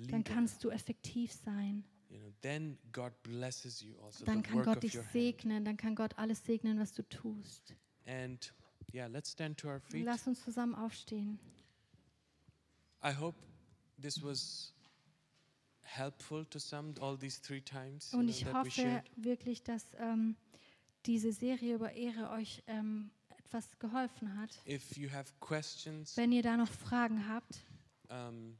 [0.09, 1.83] Dann kannst du effektiv sein.
[2.09, 5.11] you know, then God blesses you also Dann kann Gott dich hand.
[5.11, 5.65] segnen.
[5.65, 7.75] Dann kann Gott alles segnen, was du tust.
[8.05, 8.53] And
[8.93, 10.05] yeah, let's stand to our feet.
[10.05, 11.39] Lass uns zusammen aufstehen.
[13.03, 13.37] I hope
[14.01, 14.73] this was
[15.87, 20.35] helpful to some all these three times Und ich hoffe wirklich, dass ähm,
[21.05, 24.61] diese Serie über Ehre euch ähm, etwas geholfen hat.
[24.67, 27.59] If you have questions, Wenn ihr da noch Fragen habt,
[28.09, 28.57] um,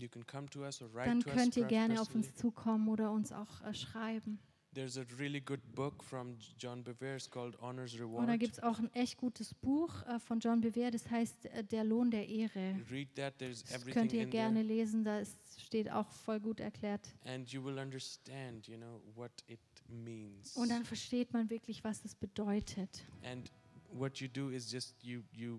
[0.00, 2.34] you can come to us or write dann to könnt us ihr gerne auf uns
[2.34, 4.38] zukommen oder uns auch äh, schreiben.
[4.76, 7.16] There's a really good book from John Bevere.
[7.30, 8.38] Called Honor's Und da Reward.
[8.40, 11.82] gibt es auch ein echt gutes Buch äh, von John Bevere, das heißt äh, Der
[11.82, 12.78] Lohn der Ehre.
[12.90, 13.38] Read that.
[13.38, 16.60] There's Das everything könnt ihr in gerne there, lesen, da ist, steht auch voll gut
[16.60, 17.08] erklärt.
[17.24, 19.58] and you will understand, you know, what it
[19.88, 20.54] means.
[20.58, 23.02] Und dann versteht man wirklich, was das bedeutet.
[23.24, 23.50] And
[23.90, 25.58] what you do is just you you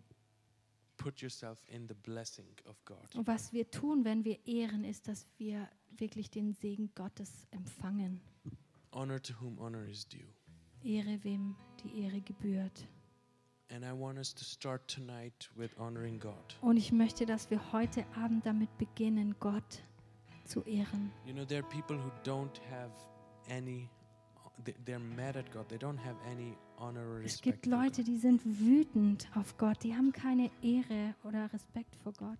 [0.97, 3.15] put yourself in the blessing of God.
[3.15, 8.21] Und was wir tun, wenn wir ehren, ist, dass wir wirklich den Segen Gottes empfangen.
[8.97, 10.25] Honor to whom honor is due.
[10.83, 12.87] Ehre, wem die Ehre gebührt.
[13.69, 16.55] And I want us to start tonight with honoring God.
[16.61, 19.83] Und ich möchte, dass wir heute Abend damit beginnen, Gott
[20.45, 21.11] zu ehren.
[21.27, 22.91] You know, there are people who don't have
[23.51, 23.87] any,
[24.65, 25.67] they- they're mad at God.
[25.69, 27.43] They don't have any honor or Es respect.
[27.43, 32.13] gibt for Leute, die sind wütend auf Gott, die haben keine Ehre oder Respekt vor
[32.13, 32.39] Gott.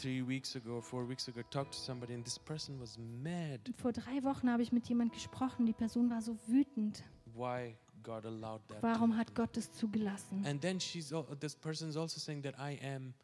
[0.00, 3.60] Three weeks ago or four weeks ago, talked to somebody, and this person was mad.
[3.76, 5.66] Vor drei Wochen habe ich mit jemand gesprochen.
[5.66, 7.02] Die Person war so wütend.
[7.34, 8.82] Why God allowed that?
[8.82, 9.34] Warum hat.
[9.34, 10.44] Gott es zugelassen?
[10.46, 13.14] And then she's this person is also saying that I am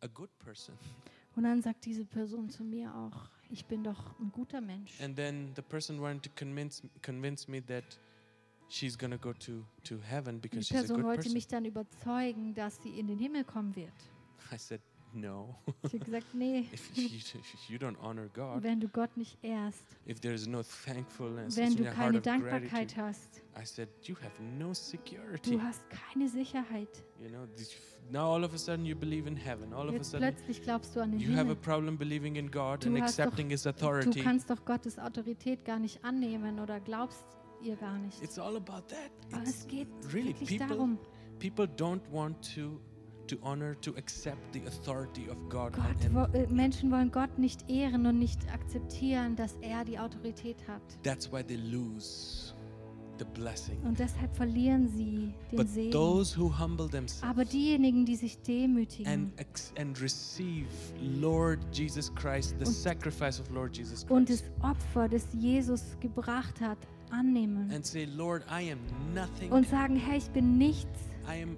[0.00, 0.74] a good person.
[1.36, 4.98] Und dann sagt diese Person zu mir auch, ich bin doch ein guter Mensch.
[5.02, 7.84] And then the person wanted to convince convince me that
[8.68, 11.34] she's gonna go to to heaven Die because she's a Person good wollte person.
[11.34, 13.92] mich dann überzeugen, dass sie in den Himmel kommen wird.
[14.50, 14.80] I said
[15.16, 15.56] no.
[15.82, 17.08] Ich habe gesagt, nee, if you,
[17.68, 21.74] you don't honor God, wenn du Gott nicht ehrst, if there is no thankfulness wenn
[21.74, 25.52] du keine of Dankbarkeit gratitude, hast, I said you have no security.
[25.56, 26.88] du hast keine Sicherheit.
[27.20, 27.46] You know,
[28.10, 29.72] now all of a sudden you believe in heaven.
[29.72, 31.56] All of a Jetzt sudden plötzlich glaubst du an den you have a Himmel.
[31.56, 34.20] problem believing in God Du and hast doch- accepting His Du authority.
[34.22, 37.24] kannst doch Gottes Autorität gar nicht annehmen oder glaubst
[37.62, 38.22] ihr gar nicht.
[38.22, 39.10] It's all about that.
[39.32, 40.98] Aber It's es geht really wirklich people- darum,
[41.38, 42.78] people don't want to
[43.26, 45.72] to honor to accept the authority of God.
[45.72, 50.56] Gott, wo, äh, Menschen wollen Gott nicht ehren und nicht akzeptieren, dass er die Autorität
[50.68, 50.82] hat.
[51.02, 52.52] That's why they lose
[53.18, 53.78] the blessing.
[53.82, 55.90] Und deshalb verlieren sie den But Segen.
[55.90, 59.32] those who humble themselves Aber diejenigen, die sich demütigen and
[59.78, 60.66] and receive
[61.00, 65.96] Lord Jesus Christ, the Und- sacrifice of Lord Jesus und das Christ, Opfer, das Jesus
[66.00, 66.76] gebracht hat,
[67.10, 68.80] annehmen and say, Lord, I am
[69.14, 69.50] nothing.
[69.50, 70.86] und sagen, Herr, ich bin nichts
[71.26, 71.56] I am.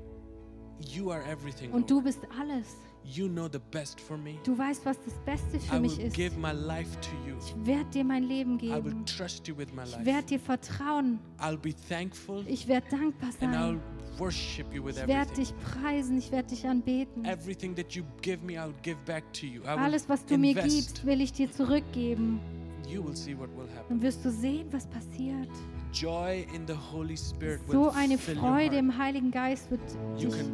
[0.81, 1.73] You are everything.
[1.73, 2.77] und du bist alles.
[3.05, 4.35] You know the best for me.
[4.45, 6.15] Du weißt, was das Beste für I mich will ist.
[6.17, 7.37] give my life to you.
[7.39, 9.07] Ich werde dir mein Leben I will geben.
[9.07, 10.05] trust you with my Ich life.
[10.05, 11.19] werde dir vertrauen.
[11.41, 13.81] I'll be thankful Ich werde dankbar and I'll sein.
[14.19, 15.57] worship you with Ich werde everything.
[15.57, 16.19] dich preisen.
[16.19, 17.25] Ich werde dich anbeten.
[17.25, 19.63] Everything that you give me, I'll give back to you.
[19.63, 22.41] I will Alles, was du mir gibst, will ich dir zurückgeben.
[22.87, 24.03] You will see what will Dann happen.
[24.03, 25.49] wirst du sehen, was passiert.
[25.93, 29.81] Joy in the Holy Spirit So eine Freude im Heiligen Geist wird
[30.17, 30.45] You dich.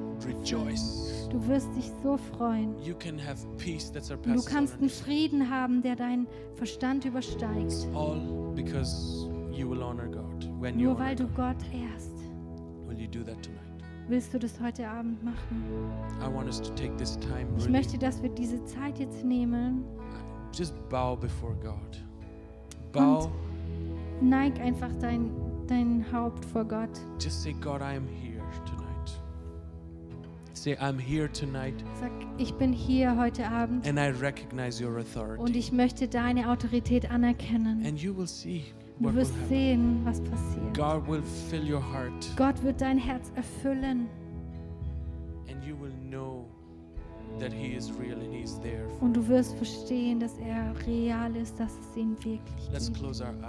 [1.30, 2.80] Du wirst dich so freuen.
[2.82, 4.88] You can have peace that Und du kannst einen.
[4.88, 6.26] Frieden haben, der deinen
[6.56, 7.88] Verstand übersteigt.
[7.94, 8.20] All
[8.54, 10.48] because you will honor God.
[10.60, 11.26] When you Nur weil du.
[11.28, 12.12] Gott ehrst.
[12.86, 13.60] Will you do that tonight?
[14.06, 15.64] Willst du das heute Abend machen?
[16.20, 19.84] I want us to take this time Ich möchte, dass wir diese Zeit jetzt nehmen.
[20.52, 22.04] Just bow before God.
[22.92, 23.32] Bow.
[24.24, 25.30] Neig einfach dein,
[25.66, 26.90] dein Haupt vor Gott.
[27.20, 28.84] Just say, God, I am here tonight.
[30.54, 35.00] Say, I'm here tonight Sag, ich bin hier heute Abend and I recognize your und
[35.00, 35.58] authority.
[35.58, 37.84] ich möchte deine Autorität anerkennen.
[37.84, 38.64] And you will see
[38.98, 40.74] Du what wirst sehen, was passiert.
[40.74, 44.06] God will fill your heart Gott wird dein Herz erfüllen
[45.50, 46.46] and you will know
[47.40, 48.86] that He is real and He is there.
[49.00, 53.00] und du wirst verstehen, dass er real ist, dass es ihn wirklich Let's gibt.
[53.00, 53.44] close our eyes.